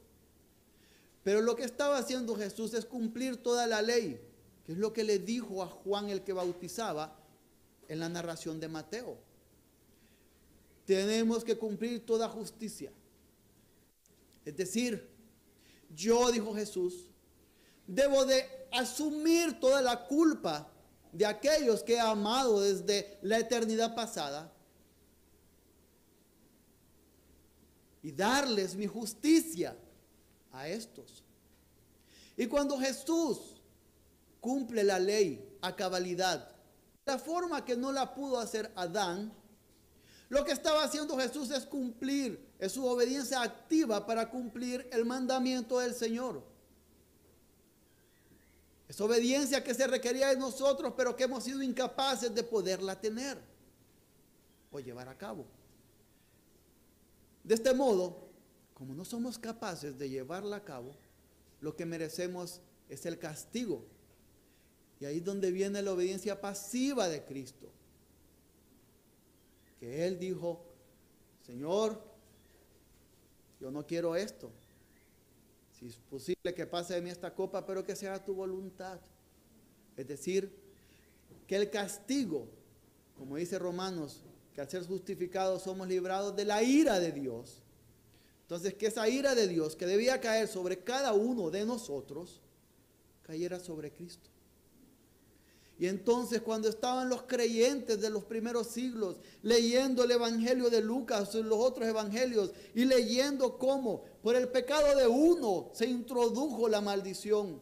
Pero 1.26 1.42
lo 1.42 1.56
que 1.56 1.64
estaba 1.64 1.99
haciendo 1.99 2.37
Jesús 2.37 2.73
es 2.73 2.85
cumplir 2.85 3.42
toda 3.42 3.66
la 3.66 3.83
ley, 3.83 4.21
que 4.64 4.71
es 4.71 4.78
lo 4.78 4.92
que 4.92 5.02
le 5.02 5.18
dijo 5.18 5.61
a 5.61 5.66
Juan 5.66 6.09
el 6.09 6.23
que 6.23 6.33
bautizaba 6.33 7.18
en 7.88 7.99
la 7.99 8.09
narración 8.09 8.61
de 8.61 8.68
Mateo. 8.68 9.18
Tenemos 10.85 11.42
que 11.42 11.59
cumplir 11.59 12.06
toda 12.06 12.28
justicia. 12.28 12.92
Es 14.45 14.56
decir, 14.56 15.04
yo, 15.92 16.30
dijo 16.30 16.54
Jesús, 16.54 17.09
debo 17.88 18.25
de 18.25 18.45
asumir 18.71 19.59
toda 19.59 19.83
la 19.83 20.06
culpa 20.06 20.71
de 21.11 21.26
aquellos 21.26 21.83
que 21.83 21.95
he 21.95 22.00
amado 22.00 22.61
desde 22.61 23.18
la 23.23 23.40
eternidad 23.40 23.97
pasada 23.97 24.54
y 28.00 28.12
darles 28.12 28.76
mi 28.76 28.87
justicia 28.87 29.76
a 30.56 30.68
estos. 30.68 31.22
Y 32.36 32.46
cuando 32.46 32.78
Jesús 32.78 33.56
cumple 34.40 34.84
la 34.84 34.98
ley 34.98 35.58
a 35.60 35.75
cabalidad, 35.75 36.50
la 37.04 37.18
forma 37.18 37.64
que 37.64 37.76
no 37.76 37.92
la 37.92 38.14
pudo 38.14 38.38
hacer 38.38 38.70
Adán, 38.75 39.32
lo 40.28 40.44
que 40.44 40.52
estaba 40.52 40.82
haciendo 40.82 41.16
Jesús 41.16 41.50
es 41.50 41.64
cumplir, 41.64 42.52
es 42.58 42.72
su 42.72 42.84
obediencia 42.84 43.42
activa 43.42 44.04
para 44.06 44.28
cumplir 44.28 44.88
el 44.92 45.04
mandamiento 45.04 45.78
del 45.78 45.94
Señor. 45.94 46.42
Es 48.88 49.00
obediencia 49.00 49.62
que 49.62 49.75
se 49.75 49.86
requería 49.86 50.28
de 50.28 50.36
nosotros, 50.36 50.94
pero 50.96 51.16
que 51.16 51.25
hemos 51.25 51.44
sido 51.44 51.62
incapaces 51.62 52.34
de 52.34 52.42
poderla 52.42 53.00
tener 53.00 53.38
o 54.70 54.80
llevar 54.80 55.08
a 55.08 55.16
cabo. 55.16 55.46
De 57.42 57.54
este 57.54 57.72
modo, 57.72 58.25
como 58.76 58.95
no 58.95 59.06
somos 59.06 59.38
capaces 59.38 59.97
de 59.99 60.11
llevarla 60.11 60.56
a 60.56 60.64
cabo, 60.64 60.95
lo 61.62 61.75
que 61.75 61.87
merecemos 61.87 62.61
es 62.90 63.06
el 63.06 63.18
castigo. 63.18 63.83
Y 65.00 65.06
ahí 65.06 65.16
es 65.16 65.25
donde 65.25 65.50
viene 65.50 65.80
la 65.80 65.95
obediencia 65.95 66.38
pasiva 66.38 67.09
de 67.09 67.25
Cristo. 67.25 67.73
Que 69.80 70.06
Él 70.06 70.18
dijo, 70.18 70.62
Señor, 71.47 72.02
yo 73.59 73.71
no 73.71 73.87
quiero 73.87 74.14
esto. 74.14 74.50
Si 75.73 75.87
es 75.87 75.97
posible 75.97 76.52
que 76.54 76.66
pase 76.66 76.97
de 76.97 77.00
mí 77.00 77.09
esta 77.09 77.35
copa, 77.35 77.64
pero 77.64 77.83
que 77.83 77.97
sea 77.97 78.23
tu 78.23 78.35
voluntad. 78.35 79.00
Es 79.97 80.06
decir, 80.06 80.54
que 81.47 81.56
el 81.56 81.71
castigo, 81.71 82.47
como 83.16 83.37
dice 83.37 83.59
Romanos, 83.59 84.23
que 84.54 84.61
al 84.61 84.68
ser 84.68 84.87
justificados 84.87 85.62
somos 85.62 85.88
librados 85.88 86.37
de 86.37 86.45
la 86.45 86.62
ira 86.62 87.00
de 87.00 87.12
Dios 87.12 87.62
entonces, 88.47 88.75
que 88.75 88.87
esa 88.87 89.09
ira 89.09 89.35
de 89.35 89.49
Dios 89.49 89.75
que 89.75 89.87
debía 89.87 90.21
caer 90.21 90.47
sobre 90.47 90.79
cada 90.79 91.12
uno 91.15 91.50
de 91.50 91.65
nosotros, 91.65 92.41
cayera 93.23 93.59
sobre 93.59 93.91
Cristo. 93.91 94.31
Y 95.81 95.88
entonces 95.88 96.43
cuando 96.43 96.69
estaban 96.69 97.09
los 97.09 97.23
creyentes 97.25 98.00
de 98.00 98.09
los 98.09 98.23
primeros 98.23 98.69
siglos 98.69 99.17
leyendo 99.43 100.05
el 100.05 100.12
Evangelio 100.12 100.71
de 100.71 100.81
Lucas 100.81 101.35
y 101.35 101.43
los 101.43 101.59
otros 101.59 101.88
evangelios 101.88 102.53
y 102.73 102.85
leyendo 102.85 103.59
cómo 103.59 104.05
por 104.23 104.37
el 104.37 104.49
pecado 104.49 104.97
de 104.97 105.09
uno 105.09 105.71
se 105.75 105.87
introdujo 105.87 106.69
la 106.69 106.81
maldición, 106.81 107.61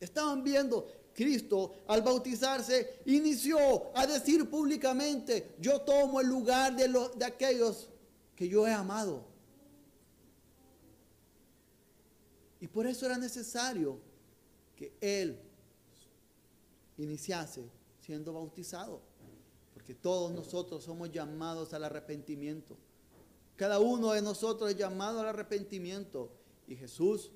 estaban 0.00 0.42
viendo 0.42 0.88
Cristo 1.12 1.74
al 1.88 2.00
bautizarse 2.00 3.02
inició 3.04 3.94
a 3.94 4.06
decir 4.06 4.48
públicamente, 4.48 5.56
yo 5.60 5.82
tomo 5.82 6.22
el 6.22 6.26
lugar 6.26 6.74
de, 6.74 6.88
de 6.88 7.24
aquellos 7.26 7.90
que 8.34 8.48
yo 8.48 8.66
he 8.66 8.72
amado. 8.72 9.27
Y 12.60 12.68
por 12.68 12.86
eso 12.86 13.06
era 13.06 13.18
necesario 13.18 13.98
que 14.76 14.92
Él 15.00 15.38
iniciase 16.96 17.68
siendo 18.00 18.32
bautizado. 18.32 19.00
Porque 19.74 19.94
todos 19.94 20.32
nosotros 20.32 20.82
somos 20.84 21.10
llamados 21.10 21.72
al 21.72 21.84
arrepentimiento. 21.84 22.76
Cada 23.56 23.78
uno 23.78 24.12
de 24.12 24.22
nosotros 24.22 24.70
es 24.70 24.76
llamado 24.76 25.20
al 25.20 25.28
arrepentimiento. 25.28 26.30
Y 26.66 26.76
Jesús, 26.76 27.30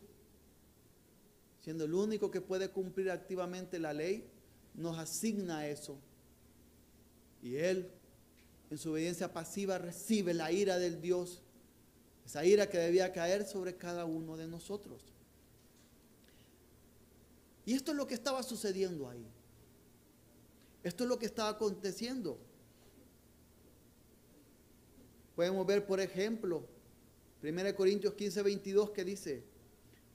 siendo 1.60 1.84
el 1.84 1.94
único 1.94 2.30
que 2.30 2.40
puede 2.40 2.70
cumplir 2.70 3.10
activamente 3.10 3.78
la 3.78 3.92
ley, 3.92 4.28
nos 4.74 4.98
asigna 4.98 5.66
eso. 5.68 5.98
Y 7.42 7.56
Él, 7.56 7.90
en 8.70 8.78
su 8.78 8.92
obediencia 8.92 9.32
pasiva, 9.32 9.78
recibe 9.78 10.34
la 10.34 10.52
ira 10.52 10.78
del 10.78 11.00
Dios. 11.00 11.42
Esa 12.24 12.44
ira 12.44 12.68
que 12.68 12.78
debía 12.78 13.12
caer 13.12 13.44
sobre 13.44 13.76
cada 13.76 14.04
uno 14.04 14.36
de 14.36 14.46
nosotros. 14.46 15.11
Y 17.64 17.74
esto 17.74 17.92
es 17.92 17.96
lo 17.96 18.06
que 18.06 18.14
estaba 18.14 18.42
sucediendo 18.42 19.08
ahí. 19.08 19.26
Esto 20.82 21.04
es 21.04 21.08
lo 21.08 21.18
que 21.18 21.26
estaba 21.26 21.50
aconteciendo. 21.50 22.38
Podemos 25.36 25.66
ver, 25.66 25.86
por 25.86 26.00
ejemplo, 26.00 26.66
1 27.42 27.74
Corintios 27.76 28.14
15, 28.14 28.42
22 28.42 28.90
que 28.90 29.04
dice, 29.04 29.44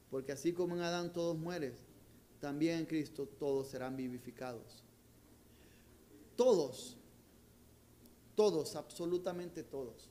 porque 0.09 0.31
así 0.31 0.53
como 0.53 0.75
en 0.75 0.81
Adán 0.81 1.11
todos 1.11 1.37
mueren, 1.37 1.73
también 2.39 2.79
en 2.79 2.85
Cristo 2.85 3.27
todos 3.39 3.69
serán 3.69 3.95
vivificados. 3.95 4.83
Todos, 6.35 6.97
todos, 8.35 8.75
absolutamente 8.75 9.63
todos. 9.63 10.09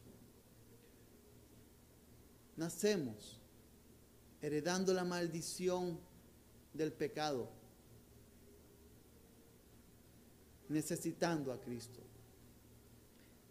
Nacemos 2.57 3.41
heredando 4.41 4.93
la 4.93 5.05
maldición 5.05 6.01
del 6.77 6.93
pecado, 6.93 7.49
necesitando 10.69 11.53
a 11.53 11.61
Cristo. 11.61 12.01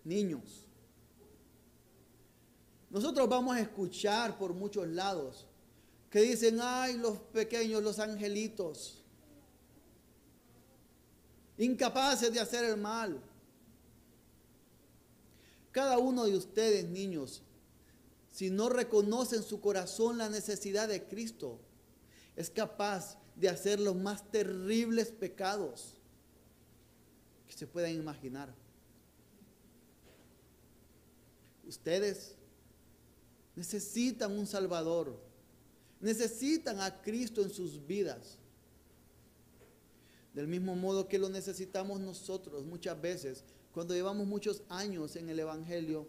Niños, 0.04 0.66
nosotros 2.90 3.28
vamos 3.28 3.56
a 3.56 3.60
escuchar 3.60 4.38
por 4.38 4.54
muchos 4.54 4.88
lados 4.88 5.48
que 6.10 6.22
dicen, 6.22 6.60
ay, 6.62 6.98
los 6.98 7.18
pequeños, 7.18 7.84
los 7.84 8.00
angelitos, 8.00 9.02
incapaces 11.58 12.32
de 12.32 12.40
hacer 12.40 12.64
el 12.64 12.78
mal. 12.78 13.22
Cada 15.72 15.98
uno 15.98 16.26
de 16.26 16.38
ustedes, 16.38 16.86
niños, 16.86 17.42
si 18.32 18.50
no 18.50 18.70
reconocen 18.70 19.40
en 19.40 19.46
su 19.46 19.60
corazón 19.60 20.18
la 20.18 20.30
necesidad 20.30 20.88
de 20.88 21.04
Cristo, 21.04 21.60
es 22.36 22.50
capaz 22.50 23.18
de 23.36 23.50
hacer 23.50 23.80
los 23.80 23.96
más 23.96 24.30
terribles 24.32 25.12
pecados 25.12 25.94
que 27.48 27.54
se 27.54 27.68
puedan 27.68 27.92
imaginar. 27.92 28.54
Ustedes 31.68 32.36
necesitan 33.56 34.32
un 34.32 34.46
Salvador, 34.46 35.20
necesitan 36.00 36.80
a 36.82 37.02
Cristo 37.02 37.42
en 37.42 37.50
sus 37.50 37.86
vidas. 37.86 38.38
Del 40.34 40.48
mismo 40.48 40.76
modo 40.76 41.08
que 41.08 41.18
lo 41.18 41.30
necesitamos 41.30 42.00
nosotros 42.00 42.66
muchas 42.66 43.00
veces, 43.02 43.44
cuando 43.72 43.94
llevamos 43.94 44.28
muchos 44.28 44.62
años 44.70 45.16
en 45.16 45.30
el 45.30 45.40
Evangelio, 45.40 46.08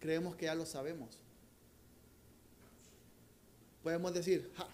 creemos 0.00 0.36
que 0.36 0.46
ya 0.46 0.54
lo 0.54 0.66
sabemos. 0.66 1.18
Podemos 3.82 4.12
decir, 4.12 4.50
ja, 4.56 4.68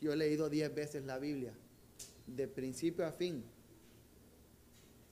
yo 0.00 0.12
he 0.12 0.16
leído 0.16 0.48
diez 0.48 0.74
veces 0.74 1.04
la 1.04 1.18
Biblia, 1.18 1.52
de 2.26 2.48
principio 2.48 3.06
a 3.06 3.12
fin. 3.12 3.44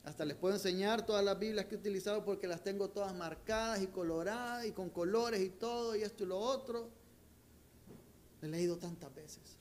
Hasta 0.03 0.23
les 0.23 0.37
puedo 0.37 0.53
enseñar 0.53 1.05
todas 1.05 1.23
las 1.23 1.37
Biblias 1.37 1.65
que 1.65 1.75
he 1.75 1.77
utilizado 1.77 2.23
porque 2.23 2.47
las 2.47 2.63
tengo 2.63 2.89
todas 2.89 3.13
marcadas 3.13 3.81
y 3.81 3.87
coloradas 3.87 4.65
y 4.65 4.71
con 4.71 4.89
colores 4.89 5.41
y 5.41 5.49
todo 5.49 5.95
y 5.95 6.01
esto 6.03 6.23
y 6.23 6.27
lo 6.27 6.39
otro. 6.39 6.89
He 8.41 8.47
leído 8.47 8.77
tantas 8.77 9.13
veces. 9.13 9.57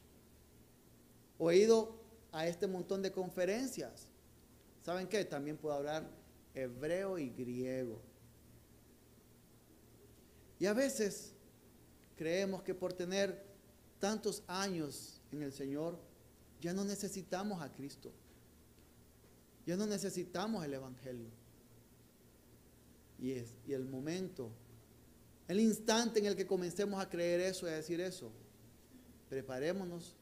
He 1.40 1.56
ido 1.56 1.96
a 2.30 2.46
este 2.46 2.68
montón 2.68 3.02
de 3.02 3.10
conferencias. 3.10 4.06
¿Saben 4.84 5.08
qué? 5.08 5.24
También 5.24 5.56
puedo 5.56 5.74
hablar 5.74 6.08
hebreo 6.54 7.18
y 7.18 7.30
griego. 7.30 8.00
Y 10.58 10.66
a 10.66 10.72
veces 10.72 11.32
creemos 12.16 12.62
que 12.62 12.74
por 12.74 12.92
tener 12.92 13.44
tantos 13.98 14.42
años 14.46 15.15
en 15.36 15.42
el 15.42 15.52
Señor, 15.52 15.98
ya 16.60 16.72
no 16.72 16.84
necesitamos 16.84 17.62
a 17.62 17.72
Cristo. 17.72 18.10
Ya 19.66 19.76
no 19.76 19.86
necesitamos 19.86 20.64
el 20.64 20.74
Evangelio. 20.74 21.28
Y, 23.18 23.32
es, 23.32 23.54
y 23.66 23.72
el 23.72 23.84
momento, 23.84 24.50
el 25.48 25.60
instante 25.60 26.20
en 26.20 26.26
el 26.26 26.36
que 26.36 26.46
comencemos 26.46 27.00
a 27.00 27.08
creer 27.08 27.40
eso 27.40 27.66
y 27.66 27.70
a 27.70 27.76
decir 27.76 28.00
eso, 28.00 28.30
preparémonos, 29.28 30.14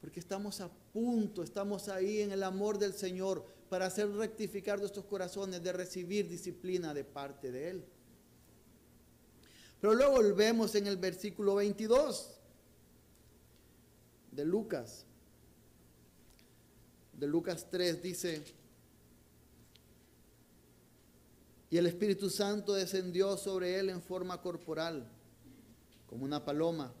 porque 0.00 0.20
estamos 0.20 0.60
a 0.60 0.70
punto, 0.92 1.42
estamos 1.42 1.88
ahí 1.88 2.20
en 2.20 2.32
el 2.32 2.42
amor 2.42 2.78
del 2.78 2.92
Señor 2.94 3.44
para 3.68 3.86
hacer 3.86 4.10
rectificar 4.10 4.78
nuestros 4.78 5.04
corazones, 5.06 5.62
de 5.62 5.72
recibir 5.72 6.28
disciplina 6.28 6.92
de 6.92 7.04
parte 7.04 7.50
de 7.50 7.70
Él. 7.70 7.84
Pero 9.80 9.94
luego 9.94 10.12
volvemos 10.14 10.74
en 10.74 10.86
el 10.86 10.96
versículo 10.96 11.54
22 11.56 12.34
de 14.34 14.44
Lucas 14.44 15.06
de 17.18 17.26
Lucas 17.26 17.66
3 17.70 18.02
dice, 18.02 18.42
y 21.70 21.76
el 21.76 21.86
Espíritu 21.86 22.30
Santo 22.30 22.74
descendió 22.74 23.36
sobre 23.36 23.78
él 23.78 23.90
en 23.90 24.02
forma 24.02 24.40
corporal, 24.40 25.08
como 26.06 26.24
una 26.24 26.44
paloma. 26.44 26.92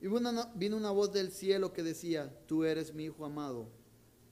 Y 0.00 0.06
vino 0.06 0.76
una 0.76 0.90
voz 0.90 1.12
del 1.12 1.30
cielo 1.30 1.72
que 1.72 1.82
decía, 1.82 2.32
tú 2.46 2.64
eres 2.64 2.94
mi 2.94 3.04
Hijo 3.04 3.24
amado, 3.24 3.68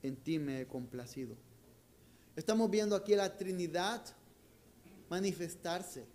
en 0.03 0.17
ti 0.17 0.39
me 0.39 0.63
he 0.63 0.67
complacido. 0.67 1.37
Estamos 2.35 2.71
viendo 2.71 2.97
aquí 2.97 3.15
la 3.15 3.37
Trinidad 3.37 4.03
manifestarse. 5.11 6.07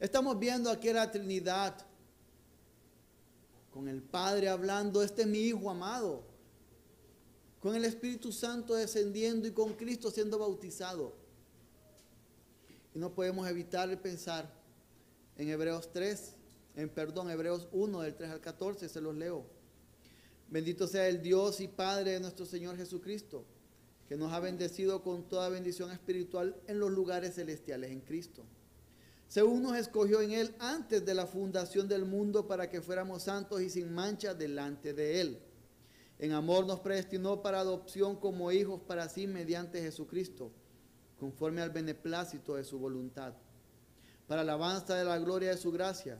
Estamos 0.00 0.38
viendo 0.38 0.70
aquí 0.70 0.92
la 0.92 1.10
Trinidad 1.10 1.86
con 3.70 3.88
el 3.88 4.02
Padre 4.02 4.48
hablando, 4.48 5.02
este 5.02 5.22
es 5.22 5.28
mi 5.28 5.38
Hijo 5.40 5.70
amado, 5.70 6.22
con 7.60 7.74
el 7.74 7.84
Espíritu 7.84 8.32
Santo 8.32 8.74
descendiendo 8.74 9.46
y 9.46 9.52
con 9.52 9.74
Cristo 9.74 10.10
siendo 10.10 10.38
bautizado. 10.38 11.14
Y 12.94 12.98
no 12.98 13.14
podemos 13.14 13.48
evitar 13.48 14.00
pensar 14.00 14.52
en 15.36 15.48
Hebreos 15.48 15.90
3, 15.92 16.34
en 16.76 16.88
perdón, 16.88 17.30
Hebreos 17.30 17.68
1 17.72 18.00
del 18.00 18.14
3 18.14 18.30
al 18.30 18.40
14, 18.40 18.88
se 18.88 19.00
los 19.00 19.14
leo. 19.14 19.44
Bendito 20.48 20.86
sea 20.86 21.08
el 21.08 21.20
Dios 21.20 21.60
y 21.60 21.68
Padre 21.68 22.12
de 22.12 22.20
nuestro 22.20 22.46
Señor 22.46 22.76
Jesucristo, 22.76 23.44
que 24.08 24.16
nos 24.16 24.32
ha 24.32 24.40
bendecido 24.40 25.02
con 25.02 25.28
toda 25.28 25.48
bendición 25.50 25.90
espiritual 25.90 26.56
en 26.66 26.78
los 26.80 26.90
lugares 26.90 27.34
celestiales 27.34 27.90
en 27.90 28.00
Cristo. 28.00 28.44
Según 29.28 29.62
nos 29.62 29.76
escogió 29.76 30.20
en 30.20 30.32
Él 30.32 30.54
antes 30.58 31.04
de 31.04 31.14
la 31.14 31.26
fundación 31.26 31.86
del 31.86 32.04
mundo 32.04 32.48
para 32.48 32.68
que 32.68 32.80
fuéramos 32.80 33.22
santos 33.22 33.60
y 33.60 33.70
sin 33.70 33.92
mancha 33.92 34.34
delante 34.34 34.92
de 34.92 35.20
Él 35.20 35.42
en 36.18 36.32
amor 36.32 36.66
nos 36.66 36.80
predestinó 36.80 37.42
para 37.42 37.60
adopción 37.60 38.16
como 38.16 38.50
hijos 38.50 38.80
para 38.80 39.08
sí 39.08 39.26
mediante 39.26 39.80
Jesucristo, 39.80 40.50
conforme 41.18 41.62
al 41.62 41.70
beneplácito 41.70 42.56
de 42.56 42.64
su 42.64 42.78
voluntad, 42.78 43.34
para 44.26 44.40
alabanza 44.42 44.96
de 44.96 45.04
la 45.04 45.18
gloria 45.18 45.50
de 45.50 45.56
su 45.56 45.70
gracia, 45.70 46.18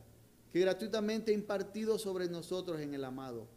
que 0.52 0.60
gratuitamente 0.60 1.32
ha 1.32 1.34
impartido 1.34 1.98
sobre 1.98 2.28
nosotros 2.28 2.80
en 2.80 2.94
el 2.94 3.04
amado. 3.04 3.48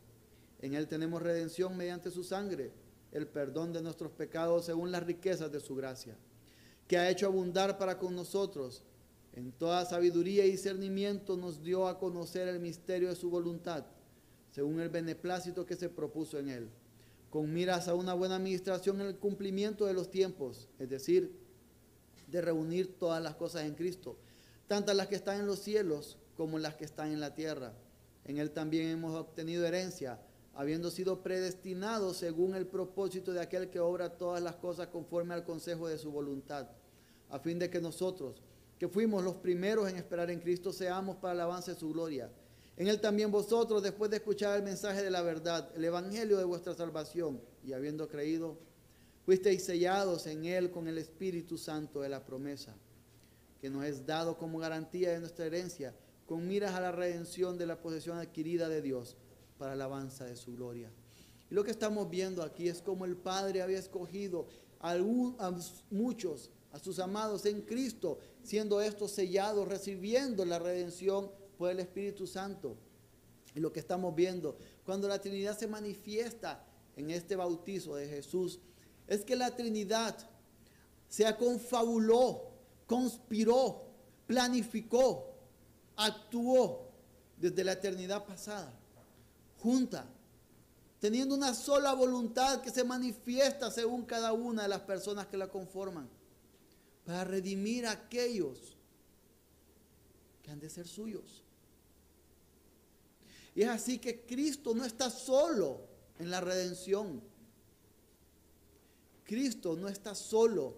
En 0.60 0.74
él 0.74 0.88
tenemos 0.88 1.22
redención 1.22 1.78
mediante 1.78 2.10
su 2.10 2.24
sangre, 2.24 2.72
el 3.12 3.28
perdón 3.28 3.72
de 3.72 3.82
nuestros 3.82 4.12
pecados 4.12 4.66
según 4.66 4.92
las 4.92 5.04
riquezas 5.04 5.52
de 5.52 5.60
su 5.60 5.76
gracia, 5.76 6.18
que 6.88 6.98
ha 6.98 7.10
hecho 7.10 7.28
abundar 7.28 7.78
para 7.78 8.00
con 8.00 8.16
nosotros. 8.16 8.84
En 9.34 9.52
toda 9.52 9.86
sabiduría 9.86 10.46
y 10.46 10.52
discernimiento 10.52 11.38
nos 11.38 11.64
dio 11.64 11.88
a 11.88 12.00
conocer 12.00 12.48
el 12.48 12.60
misterio 12.60 13.10
de 13.10 13.16
su 13.16 13.30
voluntad 13.30 13.86
según 14.52 14.82
el 14.82 14.90
beneplácito 14.90 15.66
que 15.66 15.76
se 15.76 15.90
propuso 15.90 16.38
en 16.38 16.50
él, 16.50 16.70
con 17.30 17.52
miras 17.54 17.88
a 17.88 17.96
una 17.96 18.14
buena 18.14 18.36
administración 18.36 19.00
en 19.02 19.08
el 19.08 19.18
cumplimiento 19.18 19.86
de 19.86 19.94
los 19.94 20.12
tiempos, 20.12 20.68
es 20.78 20.90
decir, 20.90 21.40
de 22.28 22.42
reunir 22.42 23.00
todas 23.00 23.24
las 23.24 23.36
cosas 23.36 23.64
en 23.64 23.76
Cristo, 23.76 24.18
tantas 24.68 24.96
las 24.96 25.08
que 25.08 25.16
están 25.16 25.40
en 25.40 25.48
los 25.48 25.60
cielos 25.60 26.18
como 26.36 26.60
las 26.60 26.76
que 26.76 26.86
están 26.86 27.12
en 27.12 27.20
la 27.20 27.34
tierra. 27.34 27.74
En 28.26 28.38
él 28.38 28.52
también 28.52 28.90
hemos 28.90 29.16
obtenido 29.16 29.66
herencia, 29.66 30.20
habiendo 30.54 30.92
sido 30.92 31.24
predestinados 31.24 32.18
según 32.18 32.56
el 32.56 32.68
propósito 32.68 33.32
de 33.32 33.42
aquel 33.42 33.70
que 33.70 33.80
obra 33.80 34.18
todas 34.18 34.44
las 34.44 34.56
cosas 34.56 34.88
conforme 34.88 35.34
al 35.34 35.46
consejo 35.46 35.88
de 35.88 35.98
su 35.98 36.12
voluntad, 36.12 36.70
a 37.30 37.40
fin 37.40 37.58
de 37.58 37.70
que 37.70 37.80
nosotros, 37.80 38.44
que 38.82 38.88
fuimos 38.88 39.24
los 39.24 39.36
primeros 39.36 39.88
en 39.88 39.98
esperar 39.98 40.32
en 40.32 40.40
Cristo, 40.40 40.74
seamos 40.74 41.18
para 41.18 41.36
el 41.36 41.42
avance 41.42 41.72
de 41.72 41.80
su 41.80 41.90
gloria. 41.90 42.32
En 42.76 42.88
él 42.88 43.00
también 43.00 43.30
vosotros, 43.30 43.84
después 43.84 44.10
de 44.10 44.18
escuchar 44.18 44.58
el 44.58 44.64
mensaje 44.64 45.04
de 45.04 45.12
la 45.12 45.22
verdad, 45.22 45.70
el 45.76 45.86
evangelio 45.86 46.36
de 46.40 46.46
vuestra 46.46 46.74
salvación, 46.74 47.40
y 47.64 47.74
habiendo 47.74 48.08
creído, 48.08 48.58
fuisteis 49.24 49.64
sellados 49.64 50.26
en 50.26 50.46
él 50.46 50.72
con 50.72 50.88
el 50.88 50.98
Espíritu 50.98 51.60
Santo 51.60 52.02
de 52.02 52.10
la 52.10 52.26
promesa, 52.26 52.76
que 53.62 53.70
nos 53.70 53.86
es 53.86 54.04
dado 54.08 54.36
como 54.40 54.58
garantía 54.58 55.12
de 55.12 55.20
nuestra 55.20 55.46
herencia, 55.46 55.94
con 56.26 56.48
miras 56.48 56.74
a 56.74 56.82
la 56.82 56.92
redención 56.92 57.60
de 57.60 57.68
la 57.68 57.80
posesión 57.80 58.18
adquirida 58.18 58.68
de 58.68 58.82
Dios 58.82 59.16
para 59.60 59.76
la 59.76 59.86
alabanza 59.86 60.26
de 60.26 60.36
su 60.36 60.56
gloria. 60.56 60.90
Y 61.52 61.54
lo 61.54 61.64
que 61.64 61.70
estamos 61.70 62.10
viendo 62.10 62.42
aquí 62.42 62.68
es 62.68 62.82
como 62.82 63.06
el 63.06 63.16
Padre 63.16 63.62
había 63.62 63.78
escogido 63.78 64.48
a, 64.80 64.94
a 64.94 65.60
muchos, 65.92 66.50
a 66.72 66.80
sus 66.80 67.00
amados 67.00 67.46
en 67.46 67.62
Cristo, 67.62 68.20
siendo 68.44 68.82
estos 68.82 69.12
sellados, 69.12 69.68
recibiendo 69.68 70.46
la 70.46 70.60
redención 70.60 71.30
el 71.70 71.80
Espíritu 71.80 72.26
Santo. 72.26 72.78
Y 73.54 73.60
lo 73.60 73.72
que 73.72 73.80
estamos 73.80 74.16
viendo, 74.16 74.58
cuando 74.86 75.08
la 75.08 75.20
Trinidad 75.20 75.58
se 75.58 75.68
manifiesta 75.68 76.66
en 76.96 77.12
este 77.12 77.36
bautizo 77.36 77.96
de 77.96 78.08
Jesús, 78.08 78.60
es 79.08 79.24
que 79.24 79.36
la 79.36 79.56
Trinidad 79.56 80.18
se 81.08 81.36
confabuló, 81.36 82.52
conspiró, 82.88 83.84
planificó, 84.26 85.36
actuó 85.98 86.90
desde 87.38 87.64
la 87.64 87.74
eternidad 87.74 88.26
pasada, 88.26 88.74
junta, 89.60 90.08
teniendo 91.00 91.36
una 91.36 91.54
sola 91.54 91.94
voluntad 91.94 92.62
que 92.62 92.70
se 92.70 92.84
manifiesta 92.84 93.70
según 93.72 94.06
cada 94.06 94.32
una 94.32 94.64
de 94.64 94.70
las 94.70 94.82
personas 94.82 95.28
que 95.28 95.38
la 95.38 95.50
conforman, 95.50 96.10
para 97.06 97.24
redimir 97.24 97.86
a 97.86 97.92
aquellos 97.92 98.78
que 100.44 100.52
han 100.52 100.60
de 100.60 100.70
ser 100.70 100.88
suyos. 100.88 101.44
Y 103.56 103.64
es 103.64 103.70
así 103.70 104.00
que 104.00 104.22
Cristo 104.22 104.74
no 104.74 104.86
está 104.86 105.10
solo 105.10 105.82
en 106.20 106.30
la 106.30 106.42
redención. 106.42 107.22
Cristo 109.26 109.76
no 109.76 109.88
está 109.88 110.16
solo 110.16 110.76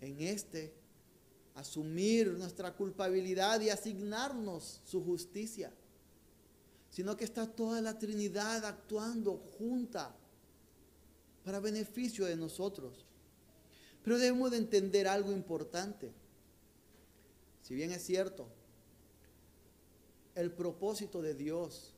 en 0.00 0.20
este 0.20 0.72
asumir 1.54 2.28
nuestra 2.32 2.74
culpabilidad 2.74 3.60
y 3.60 3.70
asignarnos 3.70 4.80
su 4.84 5.04
justicia, 5.04 5.72
sino 6.90 7.16
que 7.16 7.24
está 7.24 7.46
toda 7.46 7.80
la 7.80 7.98
Trinidad 7.98 8.64
actuando 8.64 9.36
junta 9.58 10.14
para 11.44 11.60
beneficio 11.60 12.24
de 12.24 12.36
nosotros. 12.36 13.06
Pero 14.02 14.18
debemos 14.18 14.50
de 14.50 14.58
entender 14.58 15.06
algo 15.06 15.32
importante. 15.32 16.10
Si 17.62 17.74
bien 17.74 17.92
es 17.92 18.04
cierto, 18.04 18.46
el 20.34 20.50
propósito 20.50 21.22
de 21.22 21.34
Dios, 21.34 21.94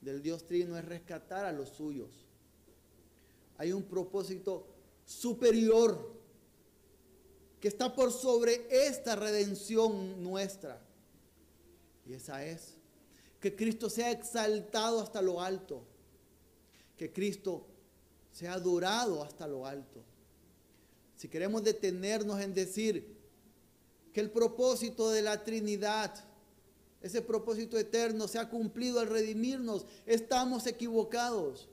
del 0.00 0.22
Dios 0.22 0.46
Trino, 0.46 0.76
es 0.76 0.84
rescatar 0.84 1.46
a 1.46 1.52
los 1.52 1.70
suyos. 1.70 2.10
Hay 3.56 3.72
un 3.72 3.82
propósito 3.82 4.66
superior 5.06 6.16
que 7.60 7.68
está 7.68 7.94
por 7.94 8.12
sobre 8.12 8.66
esta 8.70 9.16
redención 9.16 10.22
nuestra. 10.22 10.80
Y 12.06 12.12
esa 12.12 12.44
es 12.44 12.74
que 13.40 13.56
Cristo 13.56 13.88
sea 13.90 14.10
exaltado 14.10 15.00
hasta 15.00 15.22
lo 15.22 15.40
alto 15.40 15.82
que 16.98 17.12
Cristo 17.12 17.64
sea 18.32 18.54
adorado 18.54 19.22
hasta 19.22 19.46
lo 19.46 19.64
alto. 19.64 20.02
Si 21.18 21.26
queremos 21.28 21.64
detenernos 21.64 22.40
en 22.40 22.54
decir 22.54 23.18
que 24.12 24.20
el 24.20 24.30
propósito 24.30 25.10
de 25.10 25.20
la 25.20 25.42
Trinidad, 25.42 26.14
ese 27.02 27.22
propósito 27.22 27.76
eterno 27.76 28.28
se 28.28 28.38
ha 28.38 28.48
cumplido 28.48 29.00
al 29.00 29.08
redimirnos, 29.08 29.84
estamos 30.06 30.64
equivocados. 30.68 31.68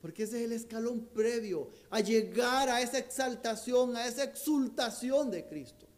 Porque 0.00 0.22
ese 0.22 0.38
es 0.38 0.44
el 0.44 0.52
escalón 0.52 1.00
previo 1.12 1.68
a 1.90 1.98
llegar 1.98 2.68
a 2.68 2.80
esa 2.80 2.98
exaltación, 2.98 3.96
a 3.96 4.06
esa 4.06 4.22
exultación 4.22 5.32
de 5.32 5.44
Cristo. 5.44 5.88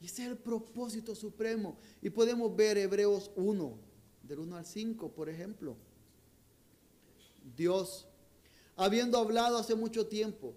Y 0.00 0.06
ese 0.06 0.22
es 0.22 0.30
el 0.30 0.38
propósito 0.38 1.14
supremo. 1.14 1.76
Y 2.00 2.08
podemos 2.08 2.56
ver 2.56 2.78
Hebreos 2.78 3.30
1, 3.36 3.78
del 4.22 4.38
1 4.38 4.56
al 4.56 4.64
5, 4.64 5.12
por 5.12 5.28
ejemplo. 5.28 5.76
Dios, 7.54 8.08
habiendo 8.76 9.18
hablado 9.18 9.58
hace 9.58 9.74
mucho 9.74 10.06
tiempo, 10.06 10.54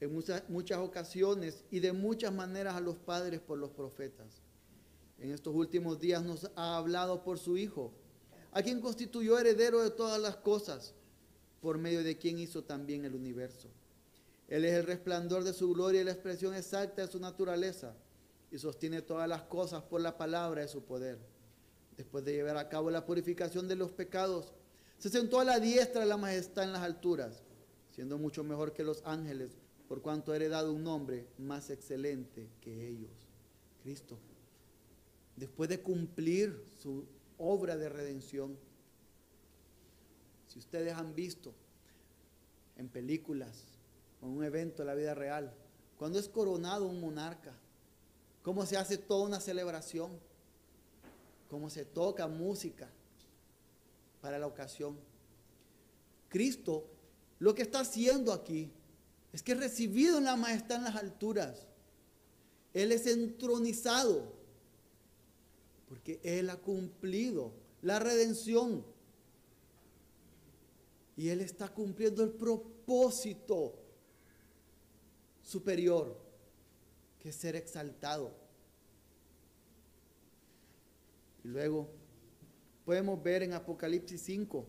en 0.00 0.12
muchas, 0.12 0.48
muchas 0.48 0.78
ocasiones 0.78 1.64
y 1.70 1.80
de 1.80 1.92
muchas 1.92 2.32
maneras 2.32 2.74
a 2.74 2.80
los 2.80 2.96
padres 2.96 3.40
por 3.40 3.58
los 3.58 3.70
profetas, 3.70 4.42
en 5.18 5.32
estos 5.32 5.54
últimos 5.54 6.00
días 6.00 6.22
nos 6.22 6.50
ha 6.56 6.76
hablado 6.76 7.22
por 7.22 7.38
su 7.38 7.56
Hijo 7.56 7.92
a 8.52 8.62
quien 8.62 8.80
constituyó 8.80 9.38
heredero 9.38 9.82
de 9.82 9.90
todas 9.90 10.20
las 10.20 10.36
cosas, 10.36 10.94
por 11.60 11.78
medio 11.78 12.02
de 12.02 12.16
quien 12.16 12.38
hizo 12.38 12.64
también 12.64 13.04
el 13.04 13.14
universo. 13.14 13.68
Él 14.48 14.64
es 14.64 14.72
el 14.72 14.86
resplandor 14.86 15.44
de 15.44 15.52
su 15.52 15.72
gloria 15.72 16.00
y 16.00 16.04
la 16.04 16.12
expresión 16.12 16.54
exacta 16.54 17.02
de 17.02 17.12
su 17.12 17.20
naturaleza, 17.20 17.94
y 18.50 18.58
sostiene 18.58 19.02
todas 19.02 19.28
las 19.28 19.42
cosas 19.42 19.82
por 19.84 20.00
la 20.00 20.18
palabra 20.18 20.62
de 20.62 20.68
su 20.68 20.82
poder. 20.82 21.18
Después 21.96 22.24
de 22.24 22.32
llevar 22.32 22.56
a 22.56 22.68
cabo 22.68 22.90
la 22.90 23.06
purificación 23.06 23.68
de 23.68 23.76
los 23.76 23.92
pecados, 23.92 24.52
se 25.00 25.08
sentó 25.08 25.40
a 25.40 25.44
la 25.44 25.58
diestra 25.58 26.02
de 26.02 26.06
la 26.06 26.18
majestad 26.18 26.64
en 26.64 26.74
las 26.74 26.82
alturas, 26.82 27.42
siendo 27.90 28.18
mucho 28.18 28.44
mejor 28.44 28.74
que 28.74 28.84
los 28.84 29.02
ángeles, 29.06 29.50
por 29.88 30.02
cuanto 30.02 30.30
ha 30.30 30.36
heredado 30.36 30.74
un 30.74 30.84
nombre 30.84 31.26
más 31.38 31.70
excelente 31.70 32.50
que 32.60 32.86
ellos, 32.86 33.10
Cristo. 33.82 34.18
Después 35.36 35.70
de 35.70 35.80
cumplir 35.80 36.66
su 36.82 37.06
obra 37.38 37.78
de 37.78 37.88
redención. 37.88 38.58
Si 40.48 40.58
ustedes 40.58 40.92
han 40.92 41.14
visto 41.14 41.54
en 42.76 42.90
películas 42.90 43.64
o 44.20 44.26
en 44.26 44.32
un 44.32 44.44
evento 44.44 44.82
de 44.82 44.86
la 44.86 44.94
vida 44.94 45.14
real, 45.14 45.54
cuando 45.96 46.18
es 46.18 46.28
coronado 46.28 46.86
un 46.86 47.00
monarca, 47.00 47.54
cómo 48.42 48.66
se 48.66 48.76
hace 48.76 48.98
toda 48.98 49.24
una 49.24 49.40
celebración, 49.40 50.10
cómo 51.48 51.70
se 51.70 51.86
toca 51.86 52.28
música 52.28 52.90
para 54.20 54.38
la 54.38 54.46
ocasión. 54.46 54.98
Cristo 56.28 56.86
lo 57.38 57.54
que 57.54 57.62
está 57.62 57.80
haciendo 57.80 58.32
aquí 58.32 58.70
es 59.32 59.42
que 59.42 59.54
recibido 59.54 60.18
en 60.18 60.24
la 60.24 60.36
majestad 60.36 60.78
en 60.78 60.84
las 60.84 60.96
alturas. 60.96 61.66
Él 62.74 62.92
es 62.92 63.06
entronizado 63.06 64.32
porque 65.88 66.20
Él 66.22 66.50
ha 66.50 66.56
cumplido 66.56 67.52
la 67.82 67.98
redención. 67.98 68.84
Y 71.16 71.30
Él 71.30 71.40
está 71.40 71.68
cumpliendo 71.68 72.22
el 72.22 72.30
propósito 72.30 73.74
superior, 75.42 76.16
que 77.18 77.30
es 77.30 77.34
ser 77.34 77.56
exaltado. 77.56 78.32
Y 81.42 81.48
luego 81.48 81.90
podemos 82.90 83.22
ver 83.22 83.44
en 83.44 83.52
Apocalipsis 83.52 84.20
5, 84.22 84.66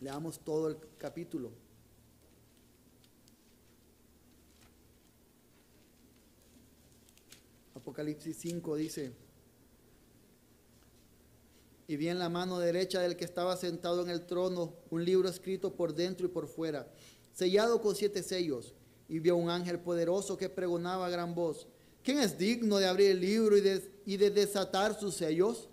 leamos 0.00 0.40
todo 0.40 0.66
el 0.66 0.76
capítulo. 0.98 1.52
Apocalipsis 7.76 8.36
5 8.36 8.74
dice, 8.74 9.12
y 11.86 11.96
vi 11.96 12.08
en 12.08 12.18
la 12.18 12.28
mano 12.28 12.58
derecha 12.58 13.00
del 13.00 13.16
que 13.16 13.26
estaba 13.26 13.56
sentado 13.56 14.02
en 14.02 14.10
el 14.10 14.26
trono 14.26 14.74
un 14.90 15.04
libro 15.04 15.28
escrito 15.28 15.76
por 15.76 15.94
dentro 15.94 16.26
y 16.26 16.30
por 16.30 16.48
fuera, 16.48 16.92
sellado 17.32 17.80
con 17.80 17.94
siete 17.94 18.24
sellos. 18.24 18.74
Y 19.08 19.20
vio 19.20 19.36
un 19.36 19.50
ángel 19.50 19.78
poderoso 19.78 20.36
que 20.36 20.48
pregonaba 20.48 21.06
a 21.06 21.10
gran 21.10 21.32
voz, 21.32 21.68
¿quién 22.02 22.18
es 22.18 22.36
digno 22.36 22.78
de 22.78 22.88
abrir 22.88 23.12
el 23.12 23.20
libro 23.20 23.56
y 23.56 23.60
de, 23.60 23.88
y 24.04 24.16
de 24.16 24.30
desatar 24.32 24.98
sus 24.98 25.14
sellos? 25.14 25.68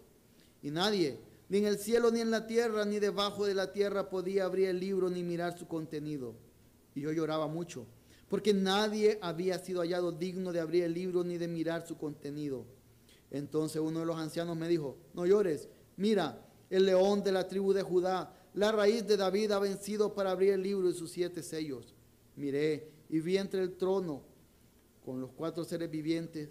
Y 0.61 0.71
nadie, 0.71 1.19
ni 1.47 1.59
en 1.59 1.65
el 1.65 1.77
cielo, 1.77 2.11
ni 2.11 2.21
en 2.21 2.31
la 2.31 2.47
tierra, 2.47 2.85
ni 2.85 2.99
debajo 2.99 3.45
de 3.45 3.53
la 3.53 3.71
tierra 3.71 4.09
podía 4.09 4.45
abrir 4.45 4.69
el 4.69 4.79
libro 4.79 5.09
ni 5.09 5.23
mirar 5.23 5.57
su 5.57 5.67
contenido. 5.67 6.35
Y 6.95 7.01
yo 7.01 7.11
lloraba 7.11 7.47
mucho, 7.47 7.85
porque 8.27 8.53
nadie 8.53 9.17
había 9.21 9.57
sido 9.59 9.81
hallado 9.81 10.11
digno 10.11 10.51
de 10.51 10.59
abrir 10.59 10.83
el 10.83 10.93
libro 10.93 11.23
ni 11.23 11.37
de 11.37 11.47
mirar 11.47 11.87
su 11.87 11.97
contenido. 11.97 12.65
Entonces 13.31 13.81
uno 13.81 13.99
de 13.99 14.05
los 14.05 14.17
ancianos 14.17 14.57
me 14.57 14.67
dijo, 14.67 14.97
no 15.13 15.25
llores 15.25 15.69
Mira, 15.99 16.41
el 16.69 16.85
león 16.85 17.23
de 17.23 17.33
la 17.33 17.45
tribu 17.45 17.73
de 17.73 17.83
Judá, 17.83 18.33
la 18.53 18.71
raíz 18.71 19.05
de 19.05 19.17
David 19.17 19.51
ha 19.51 19.59
vencido 19.59 20.13
para 20.13 20.31
abrir 20.31 20.53
el 20.53 20.63
libro 20.63 20.89
y 20.89 20.93
sus 20.93 21.11
siete 21.11 21.43
sellos. 21.43 21.93
Miré 22.37 22.89
y 23.09 23.19
vi 23.19 23.35
entre 23.35 23.61
el 23.61 23.75
trono 23.75 24.23
con 25.03 25.19
los 25.19 25.31
cuatro 25.31 25.65
seres 25.65 25.91
vivientes 25.91 26.49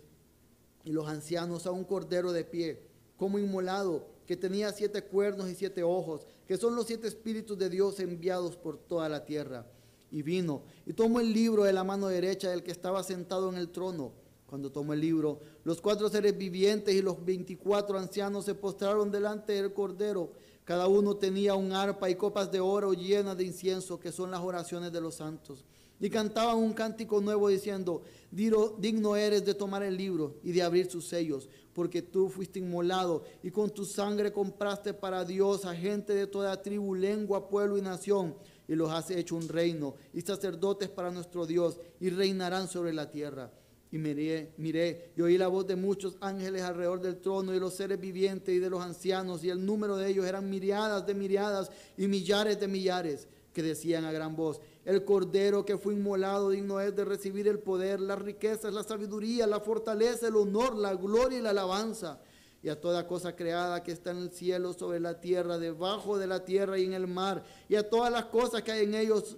y 0.84 0.92
los 0.92 1.08
ancianos 1.08 1.66
a 1.66 1.70
un 1.70 1.84
cordero 1.84 2.30
de 2.32 2.44
pie, 2.44 2.82
como 3.18 3.38
inmolado, 3.38 4.06
que 4.26 4.36
tenía 4.36 4.72
siete 4.72 5.02
cuernos 5.02 5.50
y 5.50 5.54
siete 5.54 5.82
ojos, 5.82 6.26
que 6.46 6.56
son 6.56 6.74
los 6.74 6.86
siete 6.86 7.06
espíritus 7.06 7.58
de 7.58 7.68
Dios 7.68 8.00
enviados 8.00 8.56
por 8.56 8.78
toda 8.78 9.10
la 9.10 9.26
tierra. 9.26 9.66
Y 10.10 10.22
vino 10.22 10.62
y 10.86 10.94
tomó 10.94 11.20
el 11.20 11.34
libro 11.34 11.64
de 11.64 11.74
la 11.74 11.84
mano 11.84 12.08
derecha 12.08 12.48
del 12.48 12.62
que 12.62 12.70
estaba 12.70 13.02
sentado 13.02 13.50
en 13.50 13.56
el 13.56 13.68
trono 13.68 14.12
cuando 14.48 14.72
tomó 14.72 14.94
el 14.94 15.00
libro, 15.02 15.40
los 15.62 15.78
cuatro 15.78 16.08
seres 16.08 16.36
vivientes 16.38 16.94
y 16.94 17.02
los 17.02 17.22
veinticuatro 17.22 17.98
ancianos 17.98 18.46
se 18.46 18.54
postraron 18.54 19.10
delante 19.10 19.52
del 19.52 19.74
Cordero. 19.74 20.32
Cada 20.64 20.86
uno 20.86 21.16
tenía 21.16 21.54
un 21.54 21.72
arpa 21.72 22.08
y 22.08 22.14
copas 22.14 22.50
de 22.50 22.58
oro 22.58 22.94
llenas 22.94 23.36
de 23.36 23.44
incienso, 23.44 24.00
que 24.00 24.10
son 24.10 24.30
las 24.30 24.40
oraciones 24.40 24.90
de 24.90 25.02
los 25.02 25.16
santos. 25.16 25.66
Y 26.00 26.10
cantaban 26.10 26.58
un 26.58 26.72
cántico 26.72 27.20
nuevo 27.20 27.48
diciendo, 27.48 28.02
digno 28.30 29.16
eres 29.16 29.44
de 29.44 29.54
tomar 29.54 29.82
el 29.82 29.96
libro 29.96 30.36
y 30.44 30.52
de 30.52 30.62
abrir 30.62 30.88
sus 30.90 31.06
sellos, 31.06 31.48
porque 31.72 32.02
tú 32.02 32.28
fuiste 32.28 32.58
inmolado 32.58 33.24
y 33.42 33.50
con 33.50 33.70
tu 33.70 33.84
sangre 33.84 34.32
compraste 34.32 34.94
para 34.94 35.24
Dios 35.24 35.64
a 35.64 35.74
gente 35.74 36.14
de 36.14 36.26
toda 36.26 36.62
tribu, 36.62 36.94
lengua, 36.94 37.48
pueblo 37.48 37.78
y 37.78 37.82
nación, 37.82 38.36
y 38.68 38.74
los 38.74 38.90
has 38.90 39.10
hecho 39.10 39.34
un 39.34 39.48
reino 39.48 39.94
y 40.12 40.20
sacerdotes 40.20 40.88
para 40.88 41.10
nuestro 41.10 41.46
Dios, 41.46 41.80
y 42.00 42.10
reinarán 42.10 42.68
sobre 42.68 42.92
la 42.92 43.10
tierra. 43.10 43.50
Y 43.90 43.96
miré, 43.96 44.52
miré 44.58 45.12
y 45.16 45.22
oí 45.22 45.38
la 45.38 45.48
voz 45.48 45.66
de 45.66 45.74
muchos 45.74 46.18
ángeles 46.20 46.60
alrededor 46.60 47.00
del 47.00 47.16
trono 47.20 47.52
y 47.52 47.54
de 47.54 47.60
los 47.60 47.74
seres 47.74 47.98
vivientes 47.98 48.54
y 48.54 48.58
de 48.58 48.68
los 48.68 48.82
ancianos, 48.82 49.42
y 49.42 49.48
el 49.48 49.64
número 49.64 49.96
de 49.96 50.10
ellos 50.10 50.26
eran 50.26 50.50
miriadas 50.50 51.06
de 51.06 51.14
miriadas 51.14 51.70
y 51.96 52.06
millares 52.06 52.60
de 52.60 52.68
millares, 52.68 53.26
que 53.54 53.62
decían 53.62 54.04
a 54.04 54.12
gran 54.12 54.36
voz, 54.36 54.60
el 54.88 55.04
cordero 55.04 55.66
que 55.66 55.76
fue 55.76 55.92
inmolado 55.92 56.48
digno 56.48 56.80
es 56.80 56.96
de 56.96 57.04
recibir 57.04 57.46
el 57.46 57.58
poder, 57.58 58.00
las 58.00 58.18
riquezas, 58.18 58.72
la 58.72 58.82
sabiduría, 58.82 59.46
la 59.46 59.60
fortaleza, 59.60 60.28
el 60.28 60.36
honor, 60.36 60.74
la 60.76 60.94
gloria 60.94 61.38
y 61.38 61.42
la 61.42 61.50
alabanza. 61.50 62.22
Y 62.62 62.70
a 62.70 62.80
toda 62.80 63.06
cosa 63.06 63.36
creada 63.36 63.82
que 63.82 63.92
está 63.92 64.12
en 64.12 64.16
el 64.16 64.30
cielo, 64.30 64.72
sobre 64.72 64.98
la 64.98 65.20
tierra, 65.20 65.58
debajo 65.58 66.16
de 66.16 66.26
la 66.26 66.42
tierra 66.42 66.78
y 66.78 66.86
en 66.86 66.94
el 66.94 67.06
mar, 67.06 67.44
y 67.68 67.74
a 67.74 67.86
todas 67.86 68.10
las 68.10 68.24
cosas 68.24 68.62
que 68.62 68.72
hay 68.72 68.84
en 68.84 68.94
ellos, 68.94 69.36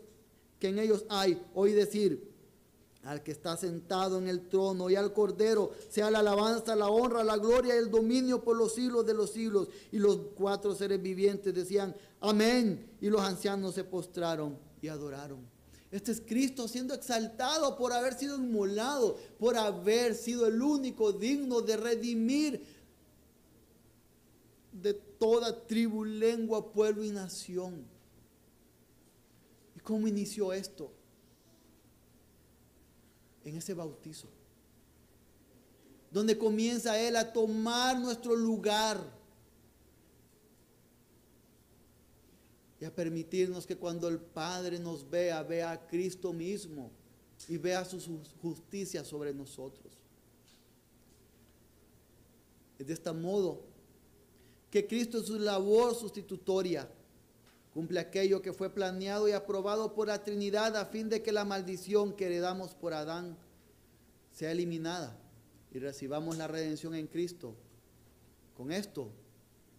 que 0.61 0.69
en 0.69 0.79
ellos 0.79 1.05
hay, 1.09 1.43
oí 1.53 1.73
decir, 1.73 2.31
al 3.03 3.25
que 3.25 3.33
está 3.33 3.57
sentado 3.57 4.19
en 4.19 4.29
el 4.29 4.49
trono 4.49 4.89
y 4.89 4.95
al 4.95 5.13
Cordero, 5.13 5.73
sea 5.89 6.13
la 6.13 6.21
alabanza, 6.21 6.77
la 6.77 6.91
honra, 6.91 7.25
la 7.25 7.39
gloria 7.39 7.75
y 7.75 7.79
el 7.79 7.91
dominio 7.91 8.45
por 8.45 8.57
los 8.57 8.75
siglos 8.75 9.05
de 9.05 9.15
los 9.15 9.33
siglos. 9.33 9.67
Y 9.91 9.99
los 9.99 10.17
cuatro 10.37 10.77
seres 10.77 11.03
vivientes 11.03 11.53
decían, 11.53 11.97
amén. 12.21 12.89
Y 13.01 13.11
los 13.11 13.23
ancianos 13.23 13.75
se 13.75 13.83
postraron 13.83 14.70
y 14.81 14.89
adoraron. 14.89 15.41
Este 15.91 16.13
es 16.13 16.21
Cristo 16.21 16.69
siendo 16.69 16.95
exaltado 16.95 17.77
por 17.77 17.93
haber 17.93 18.15
sido 18.15 18.37
inmolado, 18.37 19.19
por 19.39 19.57
haber 19.57 20.15
sido 20.15 20.47
el 20.47 20.63
único 20.63 21.13
digno 21.13 21.61
de 21.61 21.77
redimir 21.77 22.65
de 24.73 24.95
toda 24.95 25.67
tribu, 25.67 26.05
lengua, 26.05 26.73
pueblo 26.73 27.03
y 27.03 27.11
nación. 27.11 27.85
¿Y 29.77 29.81
cómo 29.81 30.07
inició 30.07 30.53
esto? 30.53 30.93
en 33.45 33.57
ese 33.57 33.75
bautizo, 33.75 34.29
donde 36.11 36.37
comienza 36.37 36.99
Él 36.99 37.17
a 37.17 37.33
tomar 37.33 37.99
nuestro 37.99 38.35
lugar 38.35 39.01
y 42.81 42.87
a 42.87 42.95
permitirnos 42.95 43.67
que 43.67 43.77
cuando 43.77 44.09
el 44.09 44.19
Padre 44.19 44.79
nos 44.79 45.09
vea, 45.09 45.43
vea 45.43 45.71
a 45.73 45.87
Cristo 45.87 46.33
mismo 46.33 46.91
y 47.47 47.59
vea 47.59 47.85
su 47.85 48.21
justicia 48.41 49.05
sobre 49.05 49.35
nosotros. 49.35 49.99
Es 52.79 52.87
de 52.87 52.95
este 52.95 53.13
modo 53.13 53.63
que 54.71 54.87
Cristo 54.87 55.19
en 55.19 55.25
su 55.25 55.39
labor 55.39 55.95
sustitutoria 55.95 56.89
cumple 57.75 58.01
aquello 58.01 58.41
que 58.41 58.55
fue 58.55 58.71
planeado 58.71 59.29
y 59.29 59.33
aprobado 59.33 59.93
por 59.95 60.09
la 60.09 60.25
Trinidad 60.25 60.75
a 60.77 60.87
fin 60.87 61.11
de 61.11 61.23
que 61.23 61.33
la 61.33 61.45
maldición 61.45 62.15
que 62.15 62.27
heredamos 62.27 62.75
por 62.75 62.95
Adán 62.95 63.37
sea 64.33 64.53
eliminada 64.53 65.19
y 65.71 65.79
recibamos 65.79 66.39
la 66.39 66.49
redención 66.49 66.95
en 66.95 67.07
Cristo. 67.07 67.55
Con 68.57 68.73
esto, 68.73 69.11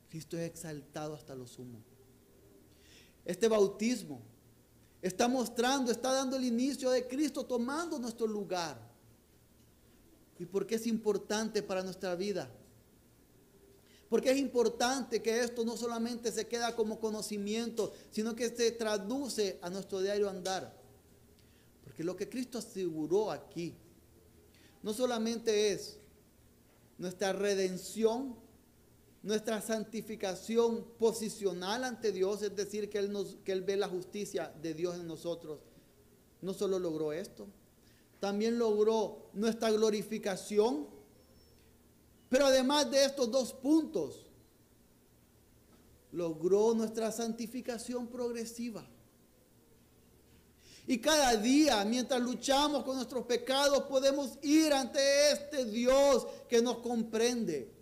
Cristo 0.10 0.38
es 0.38 0.44
exaltado 0.44 1.16
hasta 1.16 1.34
lo 1.34 1.48
sumo. 1.48 1.91
Este 3.32 3.48
bautismo 3.48 4.22
está 5.02 5.30
mostrando, 5.30 5.90
está 5.90 6.12
dando 6.12 6.36
el 6.36 6.44
inicio 6.44 6.90
de 6.90 7.08
Cristo 7.08 7.46
tomando 7.46 7.98
nuestro 7.98 8.28
lugar. 8.28 8.78
¿Y 10.38 10.46
por 10.46 10.68
qué 10.68 10.76
es 10.76 10.86
importante 10.86 11.64
para 11.64 11.82
nuestra 11.82 12.14
vida? 12.16 12.52
Porque 14.10 14.32
es 14.32 14.38
importante 14.38 15.22
que 15.22 15.40
esto 15.40 15.64
no 15.64 15.78
solamente 15.78 16.30
se 16.30 16.46
queda 16.46 16.76
como 16.76 17.00
conocimiento, 17.00 17.94
sino 18.12 18.36
que 18.36 18.50
se 18.50 18.70
traduce 18.72 19.58
a 19.62 19.70
nuestro 19.70 20.02
diario 20.02 20.30
andar. 20.30 20.78
Porque 21.86 22.04
lo 22.04 22.18
que 22.18 22.28
Cristo 22.28 22.58
aseguró 22.58 23.32
aquí 23.32 23.74
no 24.84 24.94
solamente 24.94 25.72
es 25.72 25.98
nuestra 26.98 27.32
redención, 27.32 28.36
nuestra 29.24 29.62
santificación 29.62 30.84
posicional 30.98 31.84
ante 31.84 32.12
Dios, 32.12 32.42
es 32.42 32.56
decir, 32.56 32.90
que 32.90 32.98
Él, 32.98 33.12
nos, 33.12 33.36
que 33.44 33.52
Él 33.52 33.62
ve 33.62 33.78
la 33.78 33.88
justicia 33.88 34.52
de 34.62 34.74
Dios 34.74 34.96
en 34.96 35.08
nosotros. 35.08 35.60
No 36.42 36.54
solo 36.54 36.80
logró 36.80 37.14
esto, 37.14 37.48
también 38.20 38.58
logró 38.58 39.30
nuestra 39.34 39.70
glorificación. 39.72 40.88
Pero 42.30 42.46
además 42.46 42.90
de 42.90 43.06
estos 43.06 43.30
dos 43.30 43.54
puntos, 43.54 44.26
logró 46.12 46.74
nuestra 46.74 47.12
santificación 47.12 48.08
progresiva. 48.08 48.88
Y 50.88 50.98
cada 50.98 51.36
día, 51.38 51.86
mientras 51.86 52.20
luchamos 52.22 52.84
con 52.84 52.96
nuestros 52.96 53.26
pecados, 53.26 53.84
podemos 53.84 54.40
ir 54.42 54.74
ante 54.74 55.32
este 55.32 55.66
Dios 55.66 56.26
que 56.50 56.62
nos 56.62 56.78
comprende 56.78 57.81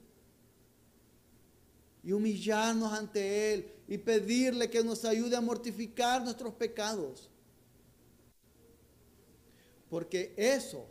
y 2.10 2.12
humillarnos 2.12 2.92
ante 2.92 3.54
Él 3.54 3.72
y 3.88 4.00
pedirle 4.00 4.68
que 4.68 4.84
nos 4.84 5.06
ayude 5.06 5.36
a 5.36 5.42
mortificar 5.42 6.24
nuestros 6.24 6.56
pecados. 6.56 7.30
Porque 9.92 10.34
eso 10.36 10.88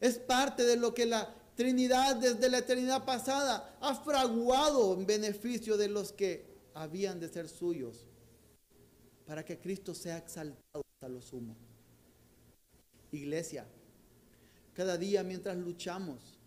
es 0.00 0.18
parte 0.18 0.64
de 0.64 0.76
lo 0.76 0.94
que 0.94 1.04
la 1.04 1.34
Trinidad 1.54 2.16
desde 2.16 2.48
la 2.48 2.58
eternidad 2.58 3.04
pasada 3.04 3.76
ha 3.78 3.94
fraguado 3.94 4.94
en 4.94 5.04
beneficio 5.04 5.76
de 5.76 5.88
los 5.88 6.12
que 6.12 6.46
habían 6.72 7.20
de 7.20 7.28
ser 7.28 7.46
suyos, 7.46 8.06
para 9.26 9.44
que 9.44 9.58
Cristo 9.58 9.94
sea 9.94 10.16
exaltado 10.16 10.82
hasta 10.94 11.10
lo 11.10 11.20
sumo. 11.20 11.54
Iglesia, 13.10 13.66
cada 14.72 14.96
día 14.96 15.22
mientras 15.22 15.58
luchamos, 15.58 16.38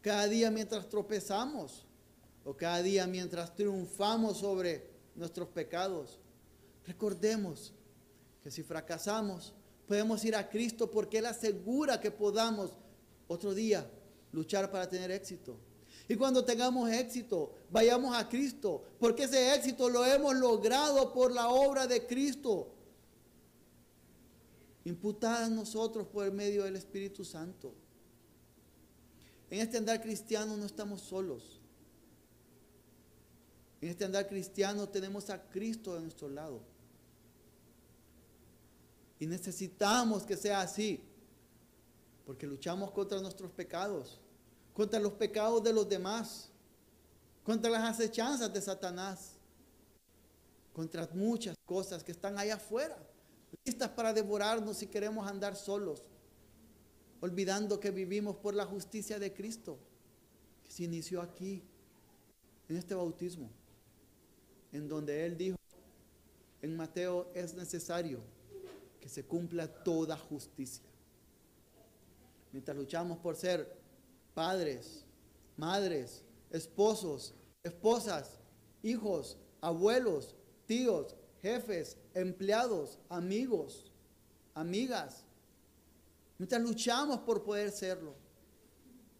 cada 0.00 0.28
día 0.28 0.48
mientras 0.52 0.88
tropezamos, 0.88 1.85
o 2.46 2.56
cada 2.56 2.80
día 2.80 3.08
mientras 3.08 3.56
triunfamos 3.56 4.38
sobre 4.38 4.88
nuestros 5.16 5.48
pecados, 5.48 6.20
recordemos 6.86 7.72
que 8.40 8.52
si 8.52 8.62
fracasamos, 8.62 9.52
podemos 9.88 10.24
ir 10.24 10.36
a 10.36 10.48
Cristo 10.48 10.88
porque 10.88 11.18
Él 11.18 11.26
asegura 11.26 12.00
que 12.00 12.12
podamos 12.12 12.70
otro 13.26 13.52
día 13.52 13.90
luchar 14.30 14.70
para 14.70 14.88
tener 14.88 15.10
éxito. 15.10 15.58
Y 16.08 16.14
cuando 16.14 16.44
tengamos 16.44 16.88
éxito, 16.88 17.52
vayamos 17.68 18.16
a 18.16 18.28
Cristo, 18.28 18.84
porque 19.00 19.24
ese 19.24 19.52
éxito 19.52 19.88
lo 19.88 20.04
hemos 20.04 20.36
logrado 20.36 21.12
por 21.12 21.32
la 21.32 21.48
obra 21.48 21.88
de 21.88 22.06
Cristo, 22.06 22.72
imputada 24.84 25.46
a 25.46 25.50
nosotros 25.50 26.06
por 26.06 26.26
el 26.26 26.32
medio 26.32 26.62
del 26.62 26.76
Espíritu 26.76 27.24
Santo. 27.24 27.74
En 29.50 29.58
este 29.58 29.78
andar 29.78 30.00
cristiano 30.00 30.56
no 30.56 30.64
estamos 30.64 31.00
solos. 31.00 31.60
En 33.80 33.90
este 33.90 34.04
andar 34.04 34.26
cristiano 34.26 34.88
tenemos 34.88 35.28
a 35.30 35.42
Cristo 35.50 35.94
a 35.94 36.00
nuestro 36.00 36.28
lado. 36.28 36.62
Y 39.18 39.26
necesitamos 39.26 40.24
que 40.24 40.36
sea 40.36 40.60
así, 40.60 41.02
porque 42.24 42.46
luchamos 42.46 42.90
contra 42.90 43.20
nuestros 43.20 43.50
pecados, 43.50 44.20
contra 44.74 45.00
los 45.00 45.12
pecados 45.12 45.62
de 45.62 45.72
los 45.72 45.88
demás, 45.88 46.50
contra 47.44 47.70
las 47.70 47.84
acechanzas 47.84 48.52
de 48.52 48.60
Satanás, 48.60 49.32
contra 50.74 51.08
muchas 51.14 51.56
cosas 51.64 52.02
que 52.02 52.12
están 52.12 52.38
allá 52.38 52.56
afuera, 52.56 52.98
listas 53.64 53.88
para 53.90 54.12
devorarnos 54.12 54.76
si 54.76 54.86
queremos 54.86 55.26
andar 55.26 55.56
solos, 55.56 56.02
olvidando 57.20 57.80
que 57.80 57.90
vivimos 57.90 58.36
por 58.36 58.54
la 58.54 58.66
justicia 58.66 59.18
de 59.18 59.32
Cristo, 59.32 59.78
que 60.64 60.72
se 60.72 60.84
inició 60.84 61.22
aquí, 61.22 61.62
en 62.68 62.76
este 62.76 62.94
bautismo 62.94 63.48
en 64.72 64.88
donde 64.88 65.24
Él 65.24 65.36
dijo, 65.36 65.56
en 66.62 66.76
Mateo 66.76 67.30
es 67.34 67.54
necesario 67.54 68.20
que 69.00 69.08
se 69.08 69.24
cumpla 69.24 69.68
toda 69.84 70.16
justicia. 70.16 70.84
Mientras 72.52 72.76
luchamos 72.76 73.18
por 73.18 73.36
ser 73.36 73.76
padres, 74.34 75.04
madres, 75.56 76.22
esposos, 76.50 77.34
esposas, 77.62 78.38
hijos, 78.82 79.38
abuelos, 79.60 80.34
tíos, 80.66 81.14
jefes, 81.42 81.96
empleados, 82.14 82.98
amigos, 83.08 83.90
amigas. 84.54 85.24
Mientras 86.38 86.60
luchamos 86.62 87.20
por 87.20 87.44
poder 87.44 87.70
serlo 87.70 88.14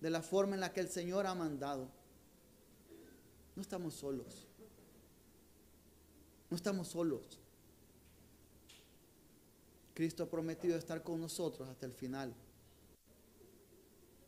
de 0.01 0.11
la 0.11 0.23
forma 0.23 0.55
en 0.55 0.61
la 0.61 0.73
que 0.73 0.81
el 0.81 0.89
Señor 0.89 1.27
ha 1.27 1.35
mandado, 1.35 1.89
no 3.55 3.63
estamos 3.63 3.95
solos. 3.95 4.46
No 6.51 6.57
estamos 6.57 6.89
solos. 6.89 7.41
Cristo 9.95 10.25
ha 10.25 10.31
prometido 10.31 10.77
estar 10.77 11.03
con 11.03 11.21
nosotros 11.21 11.69
hasta 11.69 11.87
el 11.87 11.93
final. 11.93 12.35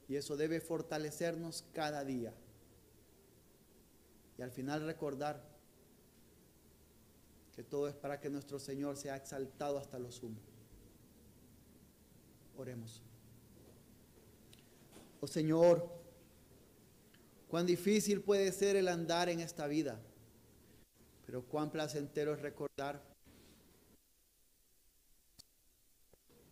Y 0.09 0.17
eso 0.17 0.37
debe 0.37 0.61
fortalecernos 0.61 1.65
cada 1.75 2.05
día. 2.05 2.33
Y 4.39 4.43
al 4.43 4.51
final 4.51 4.87
recordar 4.87 5.45
que 7.55 7.63
todo 7.63 7.89
es 7.89 7.95
para 7.95 8.21
que 8.21 8.31
nuestro 8.31 8.59
Señor 8.59 8.97
sea 8.97 9.17
exaltado 9.17 9.79
hasta 9.79 9.99
lo 9.99 10.11
sumo. 10.11 10.39
Oremos. 12.57 13.03
Oh 15.21 15.27
Señor, 15.27 15.91
cuán 17.49 17.67
difícil 17.67 18.23
puede 18.23 18.53
ser 18.53 18.77
el 18.77 18.89
andar 18.89 19.29
en 19.29 19.41
esta 19.41 19.67
vida. 19.67 20.01
Pero 21.29 21.43
cuán 21.43 21.71
placentero 21.71 22.33
es 22.33 22.41
recordar 22.41 23.05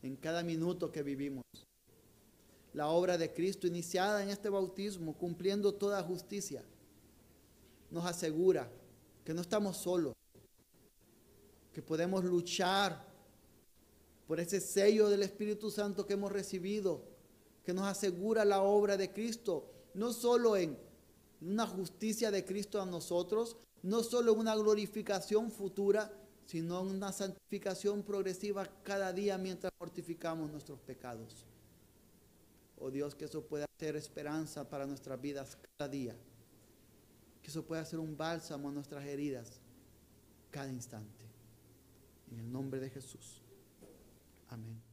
en 0.03 0.17
cada 0.17 0.43
minuto 0.43 0.93
que 0.93 1.03
vivimos 1.03 1.45
la 2.75 2.89
obra 2.89 3.17
de 3.17 3.33
Cristo 3.33 3.67
iniciada 3.67 4.23
en 4.23 4.29
este 4.29 4.51
bautismo, 4.51 5.17
cumpliendo 5.17 5.73
toda 5.73 6.03
justicia, 6.03 6.63
nos 7.91 8.05
asegura 8.05 8.71
que 9.25 9.33
no 9.33 9.41
estamos 9.41 9.79
solos, 9.79 10.13
que 11.73 11.81
podemos 11.81 12.23
luchar 12.23 13.03
por 14.27 14.41
ese 14.41 14.61
sello 14.61 15.09
del 15.09 15.23
Espíritu 15.23 15.71
Santo 15.71 16.07
que 16.07 16.13
hemos 16.13 16.31
recibido, 16.31 17.03
que 17.65 17.73
nos 17.73 17.87
asegura 17.87 18.45
la 18.45 18.61
obra 18.61 18.99
de 18.99 19.11
Cristo, 19.11 19.73
no 19.95 20.13
solo 20.13 20.55
en 20.55 20.77
una 21.41 21.67
justicia 21.67 22.31
de 22.31 22.45
Cristo 22.45 22.83
a 22.83 22.85
nosotros, 22.85 23.57
no 23.87 24.03
solo 24.03 24.35
una 24.35 24.57
glorificación 24.57 25.53
futura, 25.53 26.11
sino 26.45 26.83
una 26.83 27.13
santificación 27.13 28.03
progresiva 28.03 28.67
cada 28.83 29.13
día 29.13 29.39
mientras 29.39 29.73
mortificamos 29.79 30.51
nuestros 30.51 30.81
pecados. 30.81 31.47
Oh 32.79 32.91
Dios, 32.91 33.15
que 33.15 33.27
eso 33.27 33.45
pueda 33.47 33.65
ser 33.79 33.95
esperanza 33.95 34.69
para 34.69 34.87
nuestras 34.87 35.21
vidas 35.21 35.57
cada 35.79 35.89
día. 35.89 36.17
Que 37.41 37.49
eso 37.49 37.65
pueda 37.65 37.85
ser 37.85 38.01
un 38.01 38.17
bálsamo 38.17 38.71
a 38.71 38.73
nuestras 38.73 39.05
heridas 39.05 39.61
cada 40.51 40.69
instante. 40.69 41.25
En 42.33 42.41
el 42.41 42.51
nombre 42.51 42.81
de 42.81 42.91
Jesús. 42.91 43.41
Amén. 44.49 44.86